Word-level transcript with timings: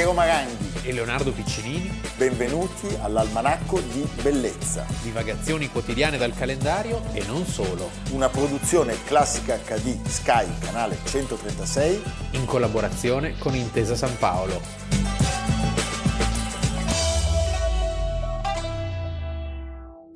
Piero 0.00 0.14
Maranghi 0.14 0.88
e 0.88 0.94
Leonardo 0.94 1.30
Piccinini. 1.30 2.00
Benvenuti 2.16 2.86
all'Almanacco 3.02 3.80
di 3.80 4.08
Bellezza. 4.22 4.86
Divagazioni 5.02 5.68
quotidiane 5.68 6.16
dal 6.16 6.32
calendario 6.32 7.02
e 7.12 7.22
non 7.26 7.44
solo. 7.44 7.90
Una 8.12 8.30
produzione 8.30 8.96
classica 9.04 9.58
HD 9.58 10.02
Sky, 10.06 10.46
canale 10.58 10.96
136. 11.04 12.02
In 12.30 12.46
collaborazione 12.46 13.36
con 13.36 13.54
Intesa 13.54 13.94
San 13.94 14.16
Paolo. 14.16 14.58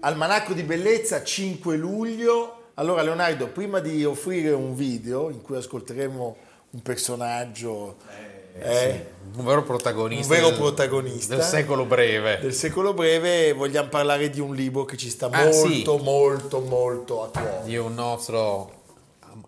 Almanacco 0.00 0.54
di 0.54 0.62
Bellezza, 0.62 1.22
5 1.22 1.76
luglio. 1.76 2.70
Allora 2.76 3.02
Leonardo, 3.02 3.48
prima 3.48 3.80
di 3.80 4.02
offrire 4.02 4.52
un 4.52 4.74
video 4.74 5.28
in 5.28 5.42
cui 5.42 5.56
ascolteremo 5.56 6.36
un 6.70 6.80
personaggio... 6.80 8.32
Eh 8.56 9.08
sì, 9.32 9.38
un 9.38 9.44
vero 9.44 9.62
protagonista, 9.64 10.32
un 10.32 10.40
vero 10.40 10.56
protagonista 10.56 11.34
del, 11.34 11.44
secolo 11.44 11.84
breve. 11.84 12.38
Del 12.40 12.54
secolo 12.54 12.94
breve 12.94 13.52
vogliamo 13.52 13.88
parlare 13.88 14.30
di 14.30 14.38
un 14.40 14.54
libro 14.54 14.84
che 14.84 14.96
ci 14.96 15.10
sta 15.10 15.26
ah, 15.26 15.44
molto, 15.44 15.98
sì. 15.98 16.04
molto, 16.04 16.60
molto 16.60 17.22
a 17.24 17.28
cuore. 17.30 17.62
Di 17.64 17.76
un 17.76 17.94
nostro 17.94 18.82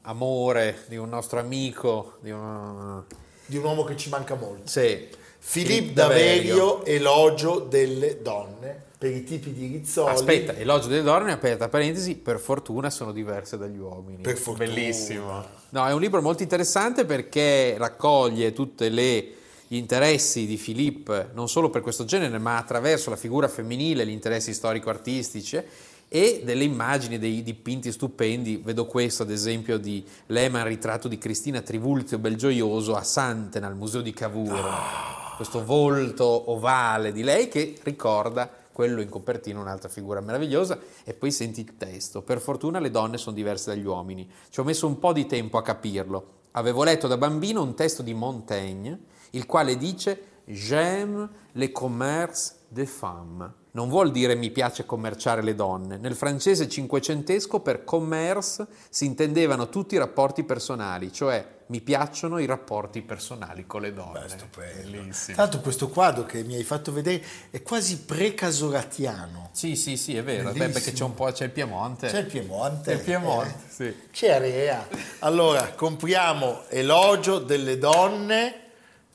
amore, 0.03 0.85
di 0.89 0.97
un 0.97 1.09
nostro 1.09 1.39
amico, 1.39 2.15
di, 2.21 2.31
una... 2.31 3.05
di 3.47 3.57
un 3.57 3.65
uomo 3.65 3.85
che 3.85 3.97
ci 3.97 4.09
manca 4.09 4.35
molto. 4.35 4.67
Sì. 4.67 5.09
Filippo 5.39 5.93
Daverio, 5.93 6.85
Elogio 6.85 7.61
delle 7.61 8.21
donne 8.21 8.86
per 8.99 9.15
i 9.15 9.25
tipi 9.25 9.53
di 9.53 9.67
rizzoli. 9.67 10.11
Aspetta, 10.11 10.55
elogio 10.55 10.89
delle 10.89 11.03
donne, 11.03 11.33
aperta 11.33 11.69
parentesi, 11.69 12.15
per 12.17 12.39
fortuna 12.39 12.89
sono 12.89 13.13
diverse 13.13 13.59
dagli 13.59 13.79
uomini. 13.79 14.23
Per 14.23 14.37
fortuna. 14.37 14.67
Bellissimo. 14.67 15.45
No, 15.71 15.87
è 15.87 15.93
un 15.93 16.01
libro 16.01 16.23
molto 16.23 16.43
interessante 16.43 17.05
perché 17.05 17.77
raccoglie 17.77 18.53
tutti 18.53 18.91
gli 18.91 19.77
interessi 19.77 20.47
di 20.47 20.57
Philippe, 20.57 21.31
non 21.35 21.49
solo 21.49 21.69
per 21.69 21.83
questo 21.83 22.05
genere, 22.05 22.39
ma 22.39 22.57
attraverso 22.57 23.11
la 23.11 23.17
figura 23.17 23.49
femminile, 23.49 24.07
gli 24.07 24.11
interessi 24.11 24.55
storico-artistici 24.55 25.63
e 26.09 26.41
delle 26.45 26.65
immagini, 26.65 27.19
dei 27.19 27.43
dipinti 27.43 27.93
stupendi. 27.93 28.63
Vedo 28.65 28.87
questo, 28.87 29.25
ad 29.25 29.31
esempio, 29.31 29.77
di 29.77 30.03
Lehmann, 30.27 30.67
ritratto 30.67 31.09
di 31.09 31.19
Cristina 31.19 31.61
Trivulzio 31.61 32.19
Belgioioso 32.19 32.95
a 32.95 33.03
Santena, 33.03 33.67
al 33.67 33.77
museo 33.77 34.01
di 34.01 34.15
Cavour. 34.15 34.55
Oh. 34.55 35.37
Questo 35.37 35.63
volto 35.63 36.51
ovale 36.51 37.13
di 37.13 37.23
lei 37.23 37.49
che 37.49 37.77
ricorda 37.83 38.49
quello 38.77 39.01
in 39.01 39.09
copertina 39.09 39.59
un'altra 39.59 39.89
figura 39.89 40.21
meravigliosa 40.21 40.79
e 41.03 41.15
poi 41.15 41.31
senti 41.31 41.63
il 41.63 41.79
testo. 41.79 42.21
Per 42.21 42.43
fortuna 42.43 42.79
le 42.79 42.91
donne 42.91 43.17
sono 43.17 43.35
diverse 43.35 43.71
dagli 43.71 43.87
uomini. 43.87 44.31
Ci 44.51 44.61
ho 44.61 44.65
messo 44.65 44.87
un 44.87 44.99
po' 44.99 45.15
di 45.15 45.25
tempo 45.25 45.57
a 45.57 45.63
capirlo. 45.63 46.41
Avevo 46.51 46.85
letto 46.85 47.07
da 47.09 47.17
bambino 47.17 47.63
un 47.63 47.75
testo 47.75 48.03
di 48.03 48.13
Montaigne, 48.13 48.99
il 49.31 49.47
quale 49.47 49.79
dice 49.79 50.43
J'aime 50.45 51.27
le 51.53 51.73
commerce 51.73 52.67
des 52.69 52.87
femmes. 52.87 53.51
Non 53.77 53.91
vuol 53.91 54.11
dire 54.11 54.35
mi 54.35 54.51
piace 54.51 54.87
commerciare 54.87 55.43
le 55.43 55.55
donne. 55.55 55.99
Nel 55.99 56.15
francese 56.15 56.67
cinquecentesco 56.67 57.61
per 57.61 57.85
commerce 57.85 58.67
si 58.89 59.05
intendevano 59.05 59.69
tutti 59.69 59.97
i 59.97 59.99
rapporti 59.99 60.45
personali, 60.45 61.13
cioè 61.13 61.47
mi 61.67 61.83
piacciono 61.83 62.39
i 62.39 62.47
rapporti 62.47 63.03
personali 63.03 63.67
con 63.67 63.83
le 63.83 63.93
donne. 63.93 64.21
Beh, 64.21 64.29
stupendo. 64.31 65.15
Tanto 65.35 65.61
questo 65.61 65.91
quadro 65.91 66.25
che 66.25 66.43
mi 66.43 66.55
hai 66.55 66.65
fatto 66.65 66.91
vedere 66.91 67.23
è 67.51 67.61
quasi 67.61 67.99
precasoratiano. 67.99 69.51
Sì, 69.53 69.77
sì, 69.77 69.99
sì, 69.99 70.17
è 70.17 70.23
vero, 70.23 70.53
Beh, 70.53 70.71
perché 70.71 70.93
c'è 70.93 71.05
un 71.05 71.13
po' 71.13 71.31
c'è 71.31 71.45
il 71.45 71.51
Piemonte. 71.51 72.09
C'è 72.09 72.21
il 72.21 72.27
Piemonte. 72.27 72.93
C'è 72.93 72.97
il 72.97 73.05
Piemonte, 73.05 73.55
eh. 73.67 73.71
sì. 73.71 73.97
C'è 74.11 74.31
Area. 74.31 74.89
Allora, 75.19 75.75
compriamo 75.75 76.63
Elogio 76.71 77.41
delle 77.41 77.77
donne. 77.77 78.61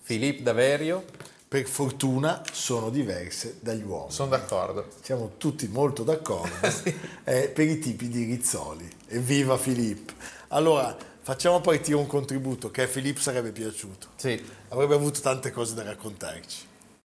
Filippo 0.01 0.43
Daverio. 0.43 1.03
Per 1.51 1.65
fortuna 1.65 2.43
sono 2.53 2.89
diverse 2.89 3.57
dagli 3.59 3.83
uomini. 3.83 4.13
Sono 4.13 4.29
d'accordo. 4.29 4.87
Siamo 5.01 5.31
tutti 5.35 5.67
molto 5.67 6.03
d'accordo 6.03 6.47
sì. 6.71 6.95
eh, 7.25 7.51
per 7.53 7.67
i 7.67 7.77
tipi 7.77 8.07
di 8.07 8.23
rizzoli. 8.23 8.87
Evviva 9.07 9.57
Filippo. 9.57 10.13
Allora, 10.47 10.95
Facciamo 11.23 11.59
partire 11.61 11.97
un 11.97 12.07
contributo 12.07 12.71
che 12.71 12.83
a 12.83 12.87
Philippe 12.87 13.19
sarebbe 13.19 13.51
piaciuto. 13.51 14.07
Sì. 14.15 14.41
Avrebbe 14.69 14.95
avuto 14.95 15.19
tante 15.19 15.51
cose 15.51 15.75
da 15.75 15.83
raccontarci. 15.83 16.65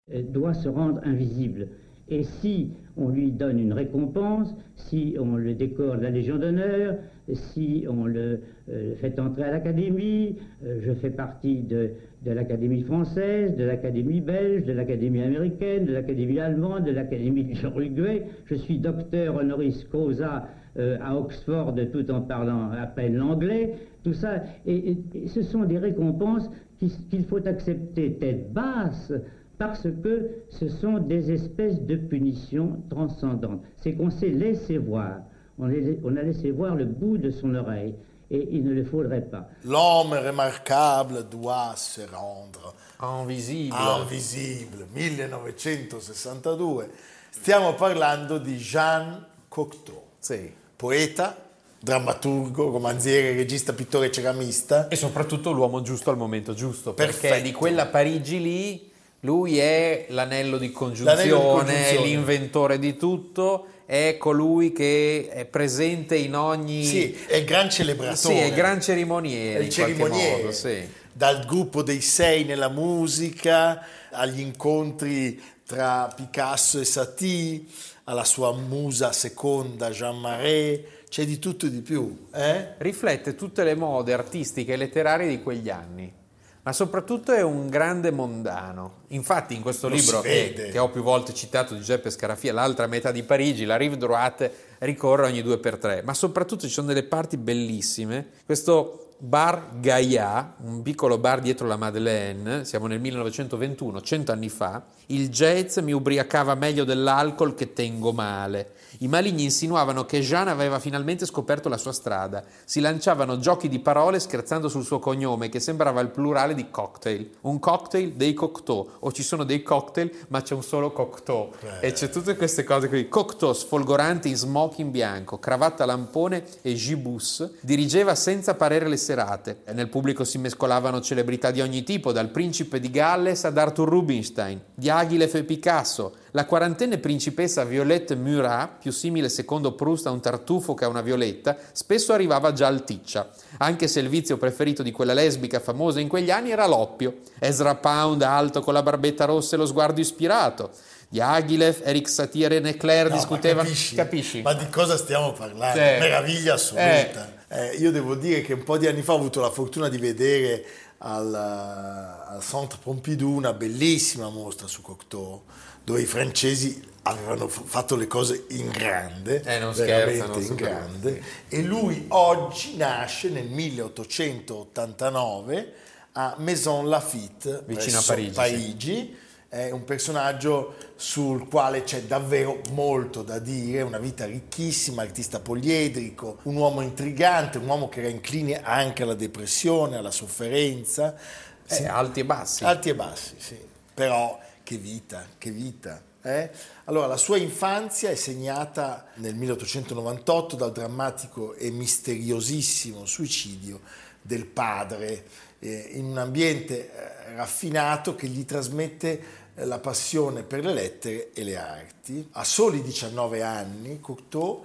Doit 0.06 0.60
se 0.60 0.70
rendre 0.70 1.10
invisible. 1.10 1.85
Et 2.10 2.24
si 2.24 2.72
on 2.98 3.10
lui 3.10 3.32
donne 3.32 3.60
une 3.60 3.74
récompense, 3.74 4.56
si 4.76 5.16
on 5.20 5.36
le 5.36 5.54
décore 5.54 5.98
de 5.98 6.04
la 6.04 6.12
Légion 6.12 6.38
d'honneur, 6.38 6.96
si 7.34 7.86
on 7.90 8.06
le 8.06 8.42
euh, 8.70 8.96
fait 8.96 9.20
entrer 9.20 9.44
à 9.44 9.52
l'Académie, 9.52 10.36
euh, 10.64 10.80
je 10.82 10.94
fais 10.94 11.10
partie 11.10 11.64
de, 11.64 11.92
l'Académie 12.26 12.84
française, 12.84 13.56
de 13.56 13.64
l'Académie 13.64 14.22
belge, 14.22 14.66
de 14.66 14.74
l'Académie 14.74 15.22
américaine, 15.22 15.86
de 15.86 15.94
l'Académie 15.94 16.40
allemande, 16.40 16.86
de 16.86 16.92
l'Académie 16.92 17.44
de 17.44 17.64
Uruguay, 17.64 18.24
je 18.46 18.56
suis 18.56 18.78
docteur 18.78 19.36
honoris 19.36 19.84
causa 19.86 20.48
euh, 20.78 20.98
à 21.02 21.18
Oxford 21.18 21.76
tout 21.92 22.12
en 22.12 22.22
parlant 22.22 22.70
à 22.72 22.86
peine 22.86 23.16
l'anglais, 23.16 23.76
tout 24.04 24.14
ça, 24.14 24.44
et, 24.66 24.98
ce 25.28 25.42
sont 25.42 25.64
des 25.64 25.80
récompenses 25.80 26.50
qu'il 26.78 27.24
faut 27.24 27.48
accepter 27.48 28.14
tête 28.14 28.52
basse, 28.54 29.12
parce 29.58 29.88
que 30.04 30.44
ce 30.50 30.68
sont 30.68 30.98
des 30.98 31.32
espèces 31.32 31.82
de 31.82 31.96
punitions 31.96 32.82
transcendantes. 32.90 33.62
C'est 33.82 33.94
qu'on 33.94 34.10
s'est 34.10 34.30
laissé 34.30 34.78
voir, 34.78 35.20
on, 35.58 35.70
est, 35.70 36.00
on 36.04 36.16
a 36.18 36.22
laissé 36.22 36.52
voir 36.52 36.76
le 36.76 36.86
bout 36.86 37.18
de 37.18 37.32
son 37.32 37.56
oreille, 37.56 37.96
et 38.32 38.48
il 38.52 38.64
ne 38.64 38.74
le 38.74 38.84
faudrait 38.84 39.22
pas. 39.22 39.48
L'homme 39.64 40.14
remarquable 40.14 41.28
doit 41.30 41.76
se 41.76 42.02
rendre 42.02 42.74
invisible. 43.00 43.76
Invisible, 43.76 44.88
1962. 44.94 46.90
Stiamo 47.30 47.74
parlando 47.76 48.40
di 48.40 48.56
Jean 48.58 49.24
Cocteau. 49.48 50.04
Sì. 50.20 50.52
Poeta, 50.76 51.38
drammaturgo, 51.80 52.72
romanziere, 52.72 53.36
regista, 53.36 53.74
pittore, 53.74 54.12
ceramista. 54.12 54.88
E 54.88 54.96
soprattutto 54.96 55.52
l'uomo 55.52 55.82
giusto 55.82 56.10
al 56.10 56.18
momento 56.18 56.54
giusto, 56.54 56.94
Perfetto. 56.94 57.28
perché 57.28 57.42
di 57.44 57.52
quella 57.52 57.86
Parigi 57.86 58.42
lì 58.42 58.94
lui 59.26 59.58
è 59.58 60.06
l'anello 60.10 60.58
di 60.60 60.72
congiunzione, 60.72 61.16
l'anello 61.16 61.38
di 61.38 61.44
congiunzione. 61.44 61.88
è 61.88 62.02
l'inventore 62.02 62.80
di 62.80 62.96
tutto, 62.96 63.66
è 63.86 64.18
colui 64.18 64.72
che 64.72 65.28
è 65.30 65.46
presente 65.46 66.16
in 66.16 66.36
ogni... 66.36 66.86
Sì, 66.86 67.18
è 67.28 67.38
il 67.38 67.46
gran 67.46 67.70
celebratore. 67.70 68.16
Sì, 68.16 68.34
è 68.34 68.46
il 68.46 68.54
gran 68.54 68.80
cerimoniere. 68.80 69.60
È 69.60 69.64
il 69.64 69.70
cerimoniere. 69.70 70.42
Modo, 70.44 70.52
sì. 70.52 70.88
Dal 71.12 71.44
gruppo 71.46 71.82
dei 71.82 72.02
sei 72.02 72.44
nella 72.44 72.70
musica, 72.70 73.86
agli 74.12 74.40
incontri 74.40 75.42
tra 75.66 76.14
Picasso 76.16 76.80
e 76.80 76.86
Satie, 76.86 77.64
alla 78.04 78.26
sua 78.26 78.54
musa 78.54 79.12
seconda 79.12 79.90
Jean 79.90 80.20
Marais, 80.20 80.82
c'è 81.10 81.26
di 81.26 81.40
tutto 81.40 81.66
e 81.66 81.72
di 81.72 81.82
più. 81.82 82.28
Eh? 82.32 82.74
Riflette 82.78 83.34
tutte 83.34 83.64
le 83.64 83.74
mode 83.74 84.14
artistiche 84.14 84.74
e 84.74 84.78
letterarie 84.78 85.28
di 85.28 85.42
quegli 85.42 85.70
anni 85.70 86.24
ma 86.66 86.74
soprattutto 86.74 87.32
è 87.32 87.44
un 87.44 87.70
grande 87.70 88.10
mondano. 88.10 89.04
Infatti 89.10 89.54
in 89.54 89.62
questo 89.62 89.88
Lo 89.88 89.94
libro 89.94 90.22
che, 90.22 90.70
che, 90.72 90.80
ho 90.80 90.90
più 90.90 91.04
volte 91.04 91.32
citato 91.32 91.74
di 91.74 91.80
Giuseppe 91.80 92.10
Scarafia, 92.10 92.54
L'altra 92.54 92.88
metà 92.88 93.12
di 93.12 93.22
Parigi, 93.22 93.66
la 93.66 93.78
rive 93.78 93.98
droite 93.98 94.52
ricorre 94.80 95.28
ogni 95.28 95.44
due 95.44 95.60
per 95.60 95.78
tre, 95.78 96.02
ma 96.02 96.16
soprattutto 96.16 96.66
ci 96.66 96.74
sono 96.74 96.88
delle 96.88 97.04
parti 97.04 97.38
bellissime. 97.38 98.30
Questo 98.48 99.14
Bar 99.20 99.80
Gaia, 99.80 100.56
un 100.64 100.82
piccolo 100.82 101.20
bar 101.20 101.40
dietro 101.40 101.68
la 101.68 101.78
Madeleine, 101.78 102.66
siamo 102.66 102.88
nel 102.88 103.00
1921, 103.00 104.02
cento 104.02 104.32
anni 104.32 104.50
fa, 104.50 104.84
il 105.08 105.30
jazz 105.30 105.78
mi 105.80 105.92
ubriacava 105.92 106.56
meglio 106.56 106.84
dell'alcol 106.84 107.54
che 107.54 107.74
tengo 107.74 108.12
male. 108.12 108.74
I 109.00 109.08
maligni 109.08 109.44
insinuavano 109.44 110.06
che 110.06 110.22
Jean 110.22 110.48
aveva 110.48 110.80
finalmente 110.80 111.26
scoperto 111.26 111.68
la 111.68 111.78
sua 111.78 111.92
strada. 111.92 112.44
Si 112.64 112.80
lanciavano 112.80 113.40
giochi 113.40 113.68
di 113.68 113.80
parole 113.80 114.20
scherzando 114.20 114.70
sul 114.70 114.86
suo 114.86 115.00
cognome, 115.00 115.50
che 115.50 115.60
sembrava 115.60 116.00
il 116.00 116.10
plurale 116.10 116.54
di 116.54 116.70
cocktail. 116.70 117.30
Un 117.42 117.60
cocktail 117.60 118.14
dei 118.14 118.34
Cocteau, 118.34 118.90
o 119.00 119.12
ci 119.12 119.24
sono 119.24 119.44
dei 119.44 119.64
cocktail, 119.64 120.12
ma 120.30 120.42
c'è 120.42 120.54
un 120.54 120.64
solo 120.64 120.92
Cocteau. 120.92 121.52
Eh. 121.82 121.88
E 121.88 121.92
c'è 121.92 122.10
tutte 122.10 122.38
queste 122.38 122.64
cose 122.64 122.88
qui. 122.88 123.10
Cocteau, 123.10 123.54
sfolgorante 123.54 124.30
in 124.30 124.36
smoking 124.36 124.92
bianco, 124.92 125.40
cravatta 125.40 125.86
lampone 125.86 126.44
e 126.62 126.74
gibus, 126.74 127.50
dirigeva 127.62 128.16
senza 128.16 128.56
parere 128.56 128.88
le 128.88 128.98
serate. 128.98 129.62
E 129.66 129.74
nel 129.74 129.90
pubblico 129.90 130.24
si 130.24 130.38
mescolavano 130.38 131.02
celebrità 131.02 131.52
di 131.52 131.60
ogni 131.60 131.84
tipo, 131.84 132.14
dal 132.14 132.30
principe 132.30 132.80
di 132.80 132.90
Galles 132.90 133.44
ad 133.44 133.58
Arthur 133.58 133.90
Rubinstein, 133.90 134.62
di 134.74 134.90
Aguilef 134.98 135.36
e 135.36 135.44
Picasso, 135.44 136.16
la 136.32 136.46
quarantenne 136.46 136.98
principessa 136.98 137.64
Violette 137.64 138.16
Murat, 138.16 138.80
più 138.80 138.92
simile 138.92 139.30
secondo 139.30 139.74
Proust 139.74 140.08
a 140.08 140.12
un 140.12 140.20
tartufo 140.20 140.74
che 140.74 140.86
a 140.86 140.88
una 140.88 141.02
violetta, 141.02 141.58
spesso 141.72 142.14
arrivava 142.14 142.54
già 142.54 142.68
alticcia, 142.68 143.30
anche 143.58 143.88
se 143.88 144.00
il 144.00 144.10
vizio 144.10 144.38
preferito 144.38 144.84
di 144.84 144.92
quella 144.92 145.14
lesbica 145.14 145.60
famosa 145.60 146.00
in 146.00 146.08
quegli 146.08 146.32
anni 146.32 146.52
era 146.52 146.68
l'oppio. 146.68 147.20
Ezra 147.40 147.76
Pound 147.76 148.22
alto 148.22 148.62
con 148.62 148.74
la 148.74 148.84
barbetta 148.84 149.26
rossa 149.26 149.56
e 149.56 149.60
lo 149.60 149.66
sguardo 149.66 150.00
ispirato. 150.00 150.72
Diaghilev, 151.08 151.82
Eric 151.84 152.10
Satie 152.10 152.46
e 152.46 152.50
René 152.50 152.78
Clair 152.78 153.10
no, 153.10 153.16
discutevano. 153.16 153.62
Ma 153.62 153.66
capisci, 153.70 153.96
capisci? 153.96 154.42
Ma 154.42 154.54
di 154.54 154.68
cosa 154.70 154.98
stiamo 154.98 155.32
parlando? 155.34 155.78
Sì. 155.78 155.86
Meraviglia 156.00 156.54
assoluta. 156.56 157.30
Eh 157.30 157.34
Eh, 157.48 157.76
io 157.76 157.92
devo 157.92 158.16
dire 158.16 158.42
che 158.42 158.54
un 158.54 158.64
po' 158.64 158.78
di 158.78 158.88
anni 158.88 159.04
fa 159.04 159.14
ho 159.14 159.18
avuto 159.18 159.40
la 159.40 159.52
fortuna 159.52 159.88
di 159.88 159.98
vedere 159.98 160.66
al, 161.08 161.34
al 161.34 162.42
Centre 162.42 162.80
Pompidou 162.82 163.36
una 163.36 163.54
bellissima 163.54 164.30
mostra 164.30 164.66
su 164.68 164.82
Cocteau, 164.82 165.44
dove 165.84 166.02
i 166.02 166.06
francesi 166.06 166.82
avevano 167.04 167.48
fatto 167.48 167.96
le 167.96 168.08
cose 168.08 168.46
in 168.50 168.70
grande, 168.70 169.44
eh, 169.44 169.60
veramente 169.60 170.42
in 170.42 170.56
grande, 170.56 171.22
e 171.48 171.62
lui 171.62 172.06
oggi 172.10 172.76
nasce 172.76 173.30
nel 173.30 173.48
1889 173.48 175.74
a 176.14 176.34
Maison 176.40 176.90
Lafitte, 176.90 177.62
vicino 177.68 178.00
a 178.00 178.04
Parigi. 178.04 178.34
Parigi 178.34 178.96
sì 178.96 179.24
è 179.56 179.72
un 179.72 179.86
personaggio 179.86 180.76
sul 180.98 181.48
quale 181.48 181.84
c'è 181.84 182.04
davvero 182.04 182.60
molto 182.72 183.24
da 183.24 183.40
dire, 183.40 183.84
una 183.84 184.00
vita 184.00 184.26
ricchissima, 184.26 185.02
artista 185.02 185.40
poliedrico, 185.40 186.40
un 186.44 186.58
uomo 186.58 186.82
intrigante, 186.82 187.58
un 187.58 187.68
uomo 187.68 187.88
che 187.88 188.02
era 188.02 188.10
incline 188.10 188.62
anche 188.62 189.04
alla 189.04 189.14
depressione, 189.14 189.96
alla 189.96 190.12
sofferenza. 190.12 191.16
Sì, 191.64 191.84
eh, 191.84 191.88
alti 191.88 192.20
e 192.20 192.26
bassi. 192.26 192.66
Alti 192.66 192.90
e 192.90 192.96
bassi, 192.96 193.36
sì. 193.38 193.58
Però 193.94 194.38
che 194.62 194.76
vita, 194.76 195.26
che 195.38 195.52
vita. 195.52 196.02
Eh? 196.22 196.50
Allora, 196.86 197.08
la 197.08 197.18
sua 197.18 197.38
infanzia 197.38 198.10
è 198.10 198.16
segnata 198.16 199.06
nel 199.16 199.36
1898 199.36 200.58
dal 200.58 200.74
drammatico 200.74 201.54
e 201.54 201.72
misteriosissimo 201.72 203.06
suicidio 203.06 203.80
del 204.22 204.48
padre 204.48 205.24
eh, 205.60 205.92
in 205.94 206.06
un 206.06 206.18
ambiente 206.18 206.92
eh, 206.92 207.36
raffinato 207.36 208.16
che 208.16 208.28
gli 208.28 208.44
trasmette 208.44 209.44
la 209.56 209.80
passione 209.80 210.44
per 210.44 210.64
le 210.64 210.74
lettere 210.74 211.32
e 211.34 211.44
le 211.44 211.58
arti. 211.58 212.28
A 212.34 212.44
soli 212.44 212.82
19 212.82 213.42
anni 213.42 214.00
Cocteau 214.00 214.64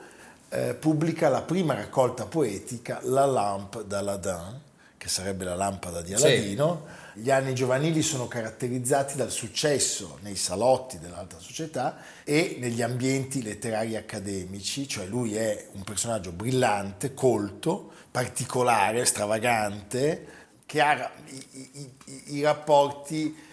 eh, 0.48 0.74
pubblica 0.74 1.28
la 1.28 1.42
prima 1.42 1.74
raccolta 1.74 2.26
poetica 2.26 2.98
La 3.04 3.24
Lampe 3.24 3.86
d'Aladin, 3.86 4.60
che 5.00 5.08
sarebbe 5.08 5.44
la 5.44 5.54
lampada 5.54 6.02
di 6.02 6.12
Aladino. 6.12 6.82
Sì. 7.14 7.22
Gli 7.22 7.30
anni 7.30 7.54
giovanili 7.54 8.02
sono 8.02 8.28
caratterizzati 8.28 9.16
dal 9.16 9.30
successo 9.30 10.18
nei 10.22 10.36
salotti 10.36 10.98
dell'alta 10.98 11.38
società 11.38 11.98
e 12.22 12.56
negli 12.58 12.82
ambienti 12.82 13.42
letterari 13.42 13.96
accademici, 13.96 14.86
cioè 14.86 15.06
lui 15.06 15.36
è 15.36 15.68
un 15.72 15.84
personaggio 15.84 16.32
brillante, 16.32 17.14
colto, 17.14 17.90
particolare, 18.10 19.04
stravagante, 19.04 20.26
che 20.66 20.80
ha 20.80 21.10
i, 21.28 21.68
i, 21.72 22.22
i 22.36 22.42
rapporti 22.42 23.48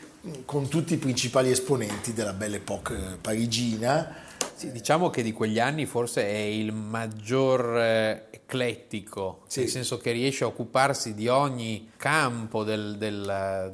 con 0.45 0.67
tutti 0.67 0.93
i 0.93 0.97
principali 0.97 1.51
esponenti 1.51 2.13
della 2.13 2.33
Belle 2.33 2.57
Époque 2.57 2.95
eh, 2.95 3.17
parigina. 3.17 4.25
Sì, 4.53 4.71
diciamo 4.71 5.09
che 5.09 5.21
di 5.21 5.33
quegli 5.33 5.59
anni 5.59 5.85
forse 5.85 6.25
è 6.25 6.35
il 6.35 6.73
maggior 6.73 7.77
eh, 7.77 8.27
eclettico, 8.31 9.43
sì. 9.47 9.61
nel 9.61 9.69
senso 9.69 9.97
che 9.97 10.11
riesce 10.11 10.43
a 10.43 10.47
occuparsi 10.47 11.13
di 11.13 11.27
ogni 11.27 11.91
campo 11.97 12.63
del, 12.63 12.97
del, 12.97 13.71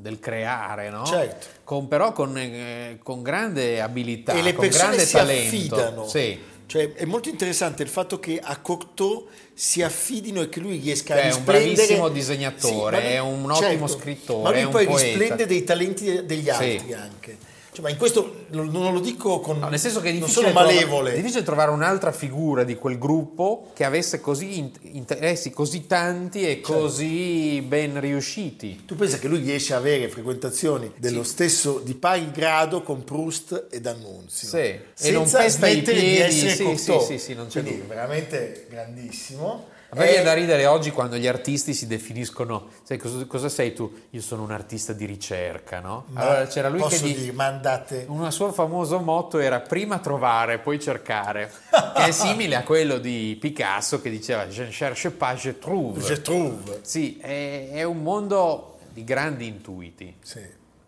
del 0.00 0.18
creare, 0.18 0.88
no? 0.90 1.04
certo. 1.04 1.46
con, 1.64 1.86
però 1.88 2.12
con, 2.12 2.36
eh, 2.38 2.98
con, 3.02 3.22
grande 3.22 3.80
abilità, 3.80 4.32
e 4.32 4.42
le 4.42 4.54
con 4.54 4.68
grande 4.68 5.04
si 5.04 5.12
talento. 5.12 5.74
Affidano. 5.74 6.08
Sì. 6.08 6.50
Cioè, 6.72 6.94
è 6.94 7.04
molto 7.04 7.28
interessante 7.28 7.82
il 7.82 7.90
fatto 7.90 8.18
che 8.18 8.40
a 8.42 8.56
Cocteau 8.56 9.28
si 9.52 9.82
affidino 9.82 10.40
e 10.40 10.48
che 10.48 10.58
lui 10.58 10.78
riesca 10.78 11.12
Beh, 11.12 11.20
a 11.20 11.24
risplendere... 11.24 11.58
È 11.58 11.68
un 11.68 11.74
bravissimo 11.74 12.08
disegnatore, 12.08 12.96
sì, 12.96 13.02
lui, 13.02 13.12
è 13.12 13.18
un 13.18 13.50
ottimo 13.50 13.60
certo, 13.60 13.86
scrittore, 13.88 14.42
Ma 14.42 14.62
lui 14.62 14.70
poi 14.70 14.86
risplende 14.86 15.44
dei 15.44 15.64
talenti 15.64 16.24
degli 16.24 16.48
altri 16.48 16.82
sì. 16.86 16.92
anche. 16.94 17.36
Cioè, 17.74 17.82
ma 17.82 17.88
in 17.88 17.96
questo 17.96 18.44
non 18.50 18.92
lo 18.92 19.00
dico 19.00 19.40
con. 19.40 19.58
No, 19.58 19.68
nel 19.68 19.78
senso 19.78 20.02
che 20.02 20.10
è 20.10 20.12
difficile, 20.12 20.42
non 20.42 20.52
sono 20.52 20.66
malevole. 20.66 21.12
è 21.12 21.16
difficile 21.16 21.42
trovare 21.42 21.70
un'altra 21.70 22.12
figura 22.12 22.64
di 22.64 22.74
quel 22.74 22.98
gruppo 22.98 23.70
che 23.72 23.84
avesse 23.84 24.20
così 24.20 24.70
interessi 24.90 25.50
così 25.52 25.86
tanti 25.86 26.42
e 26.42 26.56
certo. 26.56 26.72
così 26.74 27.62
ben 27.62 27.98
riusciti. 27.98 28.82
Tu 28.84 28.94
pensa 28.94 29.18
che 29.18 29.26
lui 29.26 29.38
riesce 29.38 29.72
a 29.72 29.78
avere 29.78 30.10
frequentazioni 30.10 30.92
dello 30.98 31.22
sì. 31.22 31.30
stesso 31.30 31.80
di 31.82 31.94
pari 31.94 32.30
grado 32.30 32.82
con 32.82 33.04
Proust 33.04 33.68
ed 33.70 33.86
Annunzio. 33.86 34.48
Sì. 34.48 34.58
E 34.58 35.10
non 35.10 35.26
pesta 35.30 35.66
i 35.66 35.80
piedi. 35.80 35.98
di 35.98 36.16
essere 36.18 36.76
sì, 36.76 36.76
sì, 36.76 36.98
sì, 37.06 37.18
sì, 37.18 37.34
non 37.34 37.46
c'è 37.46 37.62
Quindi, 37.62 37.80
dubbio. 37.80 37.94
veramente 37.94 38.66
grandissimo. 38.68 39.70
A 39.94 39.98
me 39.98 40.06
viene 40.06 40.22
da 40.22 40.32
ridere 40.32 40.64
oggi 40.64 40.90
quando 40.90 41.18
gli 41.18 41.26
artisti 41.26 41.74
si 41.74 41.86
definiscono, 41.86 42.68
sai 42.82 42.96
cosa, 42.96 43.26
cosa, 43.26 43.50
sei 43.50 43.74
tu? 43.74 43.92
Io 44.08 44.22
sono 44.22 44.42
un 44.42 44.50
artista 44.50 44.94
di 44.94 45.04
ricerca, 45.04 45.80
no? 45.80 46.06
Allora 46.14 46.46
c'era 46.46 46.70
lui 46.70 46.80
che 46.84 46.98
dire, 46.98 47.20
di, 47.20 47.30
mandate... 47.30 48.06
un 48.08 48.32
suo 48.32 48.52
famoso 48.52 49.00
motto 49.00 49.38
era 49.38 49.60
prima 49.60 49.98
trovare, 49.98 50.60
poi 50.60 50.80
cercare, 50.80 51.52
che 51.94 52.04
è 52.06 52.10
simile 52.10 52.56
a 52.56 52.62
quello 52.62 52.96
di 52.96 53.36
Picasso 53.38 54.00
che 54.00 54.08
diceva 54.08 54.46
je 54.46 54.64
ne 54.64 54.70
cherche 54.70 55.10
pas, 55.10 55.38
je 55.38 55.58
trouve. 55.58 56.00
Je 56.00 56.22
trouve. 56.22 56.78
Sì, 56.80 57.18
è, 57.18 57.72
è 57.72 57.82
un 57.82 58.00
mondo 58.00 58.78
di 58.94 59.04
grandi 59.04 59.46
intuiti. 59.46 60.16
Sì. 60.22 60.40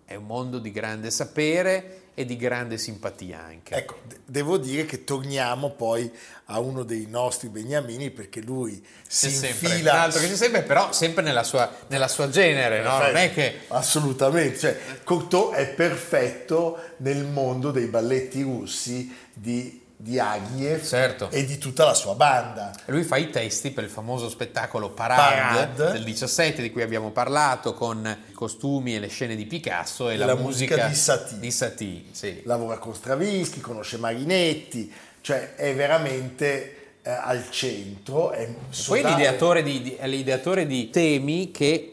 È 0.06 0.14
un 0.14 0.24
mondo 0.24 0.58
di 0.58 0.70
grande 0.70 1.10
sapere 1.10 2.03
e 2.14 2.24
di 2.24 2.36
grande 2.36 2.78
simpatia 2.78 3.42
anche. 3.42 3.74
Ecco, 3.74 4.00
devo 4.24 4.56
dire 4.56 4.86
che 4.86 5.04
torniamo 5.04 5.70
poi 5.70 6.10
a 6.46 6.60
uno 6.60 6.84
dei 6.84 7.06
nostri 7.08 7.48
beniamini 7.48 8.10
perché 8.10 8.40
lui 8.40 8.84
si 9.06 9.28
c'è 9.28 9.48
infila... 9.48 9.68
Sempre, 9.68 9.90
altro 9.90 10.20
che 10.20 10.28
c'è 10.28 10.36
sempre, 10.36 10.62
però 10.62 10.92
sempre 10.92 11.22
nella 11.22 11.42
sua, 11.42 11.70
nella 11.88 12.08
sua 12.08 12.28
genere, 12.28 12.82
no? 12.82 12.98
Non 12.98 13.16
è 13.16 13.32
che... 13.32 13.60
Assolutamente, 13.68 14.58
cioè 14.58 14.78
Cocteau 15.02 15.50
è 15.50 15.66
perfetto 15.68 16.78
nel 16.98 17.24
mondo 17.24 17.70
dei 17.70 17.86
balletti 17.86 18.42
russi 18.42 19.14
di 19.32 19.82
di 19.96 20.18
Agniev 20.18 20.84
certo. 20.84 21.30
e 21.30 21.44
di 21.44 21.58
tutta 21.58 21.84
la 21.84 21.94
sua 21.94 22.14
banda. 22.14 22.72
Lui 22.86 23.04
fa 23.04 23.16
i 23.16 23.30
testi 23.30 23.70
per 23.70 23.84
il 23.84 23.90
famoso 23.90 24.28
spettacolo 24.28 24.90
Parade, 24.90 25.72
Parade, 25.72 25.92
del 25.92 26.04
17 26.04 26.62
di 26.62 26.70
cui 26.70 26.82
abbiamo 26.82 27.10
parlato 27.10 27.74
con 27.74 28.04
i 28.28 28.32
costumi 28.32 28.96
e 28.96 29.00
le 29.00 29.08
scene 29.08 29.36
di 29.36 29.46
Picasso 29.46 30.10
e, 30.10 30.16
la, 30.16 30.26
la, 30.26 30.34
musica, 30.34 30.74
musica 30.74 30.88
di 30.88 30.94
Satie. 30.94 31.38
Di 31.38 31.50
Satie 31.50 32.04
sì. 32.10 32.42
Lavora 32.44 32.78
con 32.78 32.94
Stravinsky, 32.94 33.60
conosce 33.60 33.96
Marinetti, 33.96 34.92
cioè 35.20 35.54
è 35.54 35.74
veramente 35.74 36.98
eh, 37.02 37.10
al 37.10 37.50
centro. 37.50 38.32
È 38.32 38.48
Poi 38.86 39.02
l'ideatore 39.02 39.62
di, 39.62 39.82
di, 39.82 39.94
è 39.94 40.06
l'ideatore 40.06 40.66
di 40.66 40.90
temi 40.90 41.50
che 41.50 41.90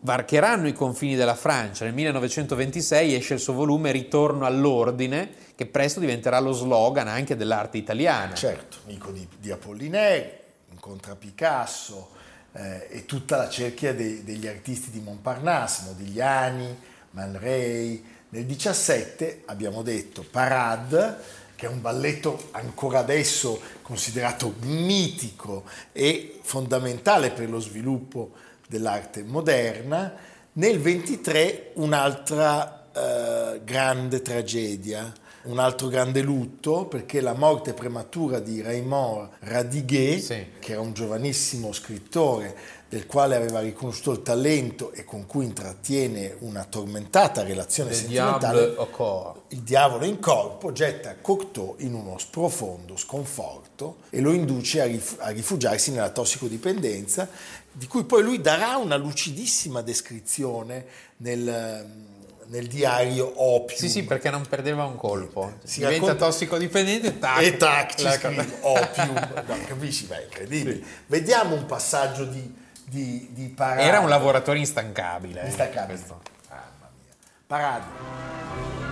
varcheranno 0.00 0.68
i 0.68 0.72
confini 0.72 1.16
della 1.16 1.34
Francia. 1.34 1.84
Nel 1.84 1.94
1926 1.94 3.14
esce 3.14 3.34
il 3.34 3.40
suo 3.40 3.54
volume 3.54 3.90
Ritorno 3.90 4.46
all'ordine, 4.46 5.44
che 5.56 5.64
presto 5.64 6.00
diventerà 6.00 6.38
lo 6.38 6.52
slogan 6.52 7.08
anche 7.08 7.34
dell'arte 7.34 7.78
italiana. 7.78 8.34
Certo, 8.34 8.76
amico 8.84 9.10
di, 9.10 9.26
di 9.38 9.50
Apollinari, 9.50 10.30
incontra 10.70 11.16
Picasso 11.16 12.10
eh, 12.52 12.88
e 12.90 13.06
tutta 13.06 13.38
la 13.38 13.48
cerchia 13.48 13.94
de, 13.94 14.22
degli 14.22 14.46
artisti 14.46 14.90
di 14.90 15.00
Montparnasse, 15.00 15.84
Modigliani, 15.86 16.78
Man 17.12 17.38
Ray. 17.40 18.04
Nel 18.28 18.44
17 18.44 19.44
abbiamo 19.46 19.80
detto 19.80 20.22
Parade, 20.30 21.16
che 21.56 21.64
è 21.64 21.70
un 21.70 21.80
balletto 21.80 22.48
ancora 22.50 22.98
adesso 22.98 23.58
considerato 23.80 24.56
mitico 24.60 25.64
e 25.92 26.38
fondamentale 26.42 27.30
per 27.30 27.48
lo 27.48 27.60
sviluppo 27.60 28.32
dell'arte 28.68 29.22
moderna, 29.22 30.12
nel 30.52 30.78
23 30.80 31.70
un'altra 31.76 32.88
eh, 32.92 33.60
grande 33.64 34.20
tragedia, 34.20 35.10
un 35.46 35.58
altro 35.58 35.88
grande 35.88 36.22
lutto 36.22 36.86
perché 36.86 37.20
la 37.20 37.34
morte 37.34 37.72
prematura 37.72 38.38
di 38.38 38.60
Raymond 38.60 39.28
Radiguet, 39.40 40.20
sì. 40.20 40.46
che 40.58 40.72
era 40.72 40.80
un 40.80 40.92
giovanissimo 40.92 41.72
scrittore 41.72 42.56
del 42.88 43.06
quale 43.06 43.34
aveva 43.34 43.60
riconosciuto 43.60 44.12
il 44.12 44.22
talento 44.22 44.92
e 44.92 45.04
con 45.04 45.26
cui 45.26 45.44
intrattiene 45.44 46.36
una 46.40 46.64
tormentata 46.64 47.42
relazione 47.42 47.90
il 47.90 47.96
sentimentale, 47.96 48.74
diavolo 48.74 49.42
il 49.48 49.60
diavolo 49.60 50.04
in 50.04 50.20
corpo 50.20 50.70
getta 50.70 51.16
Cocteau 51.20 51.74
in 51.78 51.94
uno 51.94 52.16
profondo 52.30 52.96
sconforto 52.96 53.98
e 54.10 54.20
lo 54.20 54.32
induce 54.32 54.80
a, 54.80 54.84
rif- 54.84 55.20
a 55.20 55.30
rifugiarsi 55.30 55.90
nella 55.90 56.10
tossicodipendenza, 56.10 57.28
di 57.72 57.86
cui 57.88 58.04
poi 58.04 58.22
lui 58.22 58.40
darà 58.40 58.76
una 58.76 58.96
lucidissima 58.96 59.82
descrizione 59.82 60.86
nel 61.18 62.14
nel 62.48 62.66
diario 62.66 63.32
Opium. 63.36 63.78
Sì, 63.78 63.88
sì, 63.88 64.04
perché 64.04 64.30
non 64.30 64.46
perdeva 64.46 64.84
un 64.84 64.96
colpo. 64.96 65.54
Si 65.64 65.80
Diventa 65.80 66.06
racconta... 66.06 66.26
tossicodipendente 66.26 67.18
tac, 67.18 67.42
e 67.42 67.56
tac, 67.56 67.94
ci 67.94 68.08
scrive 68.10 68.58
Opium. 68.60 69.42
No, 69.46 69.56
capisci? 69.66 70.06
Beh, 70.06 70.22
incredibile. 70.24 70.76
Sì. 70.76 70.84
Vediamo 71.06 71.54
un 71.54 71.66
passaggio 71.66 72.24
di, 72.24 72.54
di, 72.84 73.28
di 73.32 73.48
Parade. 73.48 73.82
Era 73.82 74.00
un 74.00 74.08
lavoratore 74.08 74.58
instancabile. 74.58 75.42
Eh, 75.42 75.46
instancabile. 75.46 75.98
Eh, 75.98 76.04
Mamma 76.48 76.90
mia. 76.94 77.14
Parade. 77.46 78.85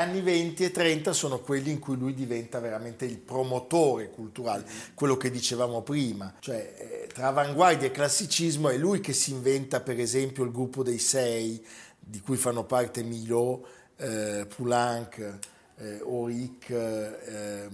Anni 0.00 0.20
20 0.22 0.64
e 0.64 0.70
30 0.70 1.12
sono 1.12 1.40
quelli 1.40 1.70
in 1.70 1.78
cui 1.78 1.96
lui 1.96 2.14
diventa 2.14 2.58
veramente 2.58 3.04
il 3.04 3.18
promotore 3.18 4.10
culturale, 4.10 4.64
quello 4.94 5.16
che 5.16 5.30
dicevamo 5.30 5.82
prima, 5.82 6.34
cioè 6.40 6.74
eh, 6.76 7.06
tra 7.12 7.28
avanguardia 7.28 7.88
e 7.88 7.90
classicismo 7.90 8.70
è 8.70 8.76
lui 8.76 9.00
che 9.00 9.12
si 9.12 9.32
inventa 9.32 9.80
per 9.80 10.00
esempio 10.00 10.42
il 10.44 10.52
gruppo 10.52 10.82
dei 10.82 10.98
sei, 10.98 11.64
di 11.98 12.20
cui 12.20 12.36
fanno 12.36 12.64
parte 12.64 13.02
Milo, 13.02 13.66
eh, 13.96 14.46
Poulenc, 14.54 15.38
eh, 15.76 16.00
Auric, 16.02 16.70
eh, 16.70 17.68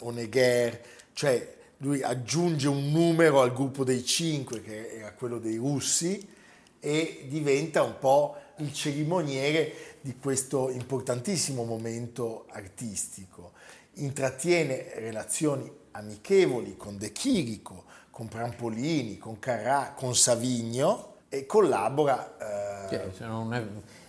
Honegger, 0.00 0.80
cioè 1.14 1.56
lui 1.78 2.02
aggiunge 2.02 2.68
un 2.68 2.90
numero 2.90 3.40
al 3.40 3.54
gruppo 3.54 3.84
dei 3.84 4.04
cinque, 4.04 4.60
che 4.60 4.96
era 4.98 5.12
quello 5.12 5.38
dei 5.38 5.56
russi, 5.56 6.28
e 6.78 7.26
diventa 7.28 7.82
un 7.82 7.98
po' 7.98 8.36
il 8.58 8.72
cerimoniere 8.72 9.89
di 10.00 10.16
questo 10.18 10.70
importantissimo 10.70 11.64
momento 11.64 12.46
artistico. 12.50 13.52
Intrattiene 13.94 14.92
relazioni 14.96 15.70
amichevoli 15.92 16.76
con 16.76 16.96
De 16.96 17.12
Chirico, 17.12 17.84
con 18.10 18.28
Prampolini, 18.28 19.18
con 19.18 19.38
Carrà, 19.38 19.94
con 19.96 20.14
Savigno 20.14 21.14
e 21.28 21.46
collabora... 21.46 22.86
Eh, 22.88 23.10
cioè, 23.16 23.62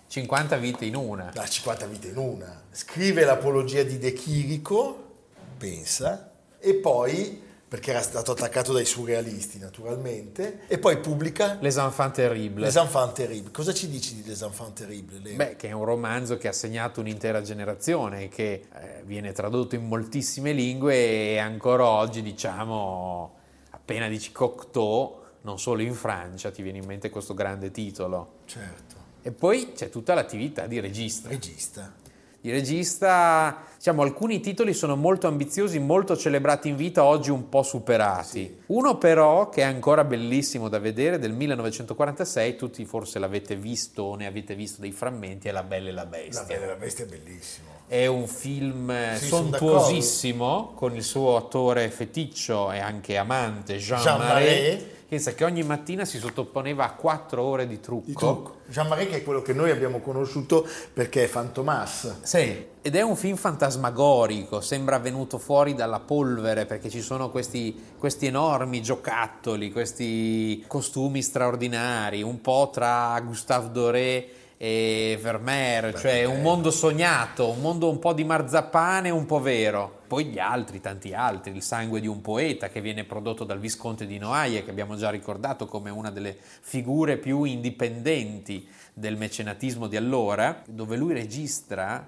50 0.07 0.57
vite 0.57 0.83
in 0.83 0.95
una. 0.95 1.31
Da 1.33 1.47
50 1.47 1.85
vite 1.85 2.07
in 2.09 2.17
una. 2.17 2.63
Scrive 2.69 3.23
l'apologia 3.23 3.83
di 3.83 3.97
De 3.97 4.11
Chirico, 4.11 5.09
pensa, 5.57 6.31
e 6.59 6.73
poi 6.75 7.41
perché 7.71 7.91
era 7.91 8.01
stato 8.01 8.33
attaccato 8.33 8.73
dai 8.73 8.83
surrealisti 8.83 9.57
naturalmente, 9.57 10.67
e 10.67 10.77
poi 10.77 10.99
pubblica 10.99 11.57
Les 11.61 11.77
Enfants 11.77 12.17
Terribles. 12.17 12.65
Les 12.65 12.75
Enfants 12.75 13.13
Terribles. 13.15 13.53
Cosa 13.53 13.73
ci 13.73 13.87
dici 13.87 14.13
di 14.13 14.27
Les 14.27 14.41
Enfants 14.41 14.73
Terribles? 14.81 15.21
Leo? 15.23 15.37
Beh, 15.37 15.55
che 15.55 15.69
è 15.69 15.71
un 15.71 15.85
romanzo 15.85 16.37
che 16.37 16.49
ha 16.49 16.51
segnato 16.51 16.99
un'intera 16.99 17.41
generazione, 17.41 18.27
che 18.27 18.65
eh, 18.73 19.03
viene 19.05 19.31
tradotto 19.31 19.75
in 19.75 19.87
moltissime 19.87 20.51
lingue 20.51 20.95
e 20.95 21.37
ancora 21.37 21.85
oggi, 21.85 22.21
diciamo, 22.21 23.35
appena 23.69 24.09
dici 24.09 24.33
Cocteau, 24.33 25.21
non 25.43 25.57
solo 25.57 25.81
in 25.81 25.93
Francia 25.93 26.51
ti 26.51 26.61
viene 26.61 26.79
in 26.79 26.85
mente 26.85 27.09
questo 27.09 27.33
grande 27.33 27.71
titolo. 27.71 28.39
Certo. 28.47 28.95
E 29.21 29.31
poi 29.31 29.71
c'è 29.73 29.89
tutta 29.89 30.13
l'attività 30.13 30.67
di 30.67 30.81
regista. 30.81 31.29
Regista 31.29 31.99
di 32.41 32.49
regista, 32.49 33.63
diciamo, 33.77 34.01
alcuni 34.01 34.39
titoli 34.39 34.73
sono 34.73 34.95
molto 34.95 35.27
ambiziosi, 35.27 35.77
molto 35.77 36.17
celebrati 36.17 36.69
in 36.69 36.75
vita, 36.75 37.03
oggi 37.03 37.29
un 37.29 37.49
po' 37.49 37.61
superati. 37.61 38.27
Sì. 38.29 38.57
Uno 38.67 38.97
però, 38.97 39.49
che 39.49 39.61
è 39.61 39.65
ancora 39.65 40.03
bellissimo 40.03 40.67
da 40.67 40.79
vedere, 40.79 41.19
del 41.19 41.33
1946, 41.33 42.55
tutti 42.55 42.83
forse 42.85 43.19
l'avete 43.19 43.55
visto 43.55 44.03
o 44.03 44.15
ne 44.15 44.25
avete 44.25 44.55
visto 44.55 44.81
dei 44.81 44.91
frammenti, 44.91 45.49
è 45.49 45.51
La 45.51 45.61
Bella 45.61 45.89
e 45.89 45.91
la 45.91 46.05
Bestia. 46.05 46.41
La 46.41 46.47
Bella 46.47 46.63
e 46.63 46.67
la 46.67 46.75
Bestia 46.75 47.05
è 47.05 47.07
bellissimo. 47.07 47.69
È 47.87 48.05
un 48.07 48.25
film 48.25 49.15
sì, 49.15 49.25
sontuosissimo, 49.25 50.71
con 50.73 50.95
il 50.95 51.03
suo 51.03 51.35
attore 51.35 51.89
feticcio 51.89 52.71
e 52.71 52.79
anche 52.79 53.17
amante, 53.17 53.77
Jean, 53.77 54.01
Jean 54.01 54.17
Marais. 54.17 54.47
Marais 54.47 54.83
Pensa 55.11 55.33
che 55.33 55.43
ogni 55.43 55.61
mattina 55.61 56.05
si 56.05 56.19
sottoponeva 56.19 56.85
a 56.85 56.93
quattro 56.93 57.43
ore 57.43 57.67
di 57.67 57.81
trucco. 57.81 58.05
Di 58.05 58.13
trucco. 58.13 58.59
Jean-Marie 58.69 59.07
che 59.07 59.17
è 59.17 59.23
quello 59.25 59.41
che 59.41 59.51
noi 59.51 59.69
abbiamo 59.69 59.99
conosciuto 59.99 60.65
perché 60.93 61.25
è 61.25 61.27
Fantomas. 61.27 62.21
Sì, 62.21 62.65
ed 62.81 62.95
è 62.95 63.01
un 63.01 63.17
film 63.17 63.35
fantasmagorico, 63.35 64.61
sembra 64.61 64.99
venuto 64.99 65.37
fuori 65.37 65.73
dalla 65.73 65.99
polvere 65.99 66.65
perché 66.65 66.89
ci 66.89 67.01
sono 67.01 67.29
questi, 67.29 67.77
questi 67.97 68.27
enormi 68.27 68.81
giocattoli, 68.81 69.69
questi 69.69 70.63
costumi 70.65 71.21
straordinari, 71.21 72.21
un 72.21 72.39
po' 72.39 72.69
tra 72.71 73.19
Gustave 73.19 73.69
Doré 73.69 74.29
e 74.63 75.17
Vermeer, 75.19 75.97
cioè 75.97 76.23
un 76.25 76.43
mondo 76.43 76.69
sognato, 76.69 77.49
un 77.49 77.61
mondo 77.61 77.89
un 77.89 77.97
po' 77.97 78.13
di 78.13 78.23
marzapane, 78.23 79.09
un 79.09 79.25
po' 79.25 79.39
vero. 79.39 80.01
Poi 80.05 80.25
gli 80.25 80.37
altri, 80.37 80.79
tanti 80.79 81.15
altri, 81.15 81.51
il 81.55 81.63
sangue 81.63 81.99
di 81.99 82.05
un 82.05 82.21
poeta 82.21 82.69
che 82.69 82.79
viene 82.79 83.03
prodotto 83.03 83.43
dal 83.43 83.57
Visconte 83.57 84.05
di 84.05 84.19
Noailles, 84.19 84.63
che 84.63 84.69
abbiamo 84.69 84.95
già 84.95 85.09
ricordato 85.09 85.65
come 85.65 85.89
una 85.89 86.11
delle 86.11 86.37
figure 86.39 87.17
più 87.17 87.43
indipendenti 87.43 88.67
del 88.93 89.17
mecenatismo 89.17 89.87
di 89.87 89.95
allora, 89.95 90.61
dove 90.67 90.95
lui 90.95 91.13
registra 91.13 92.07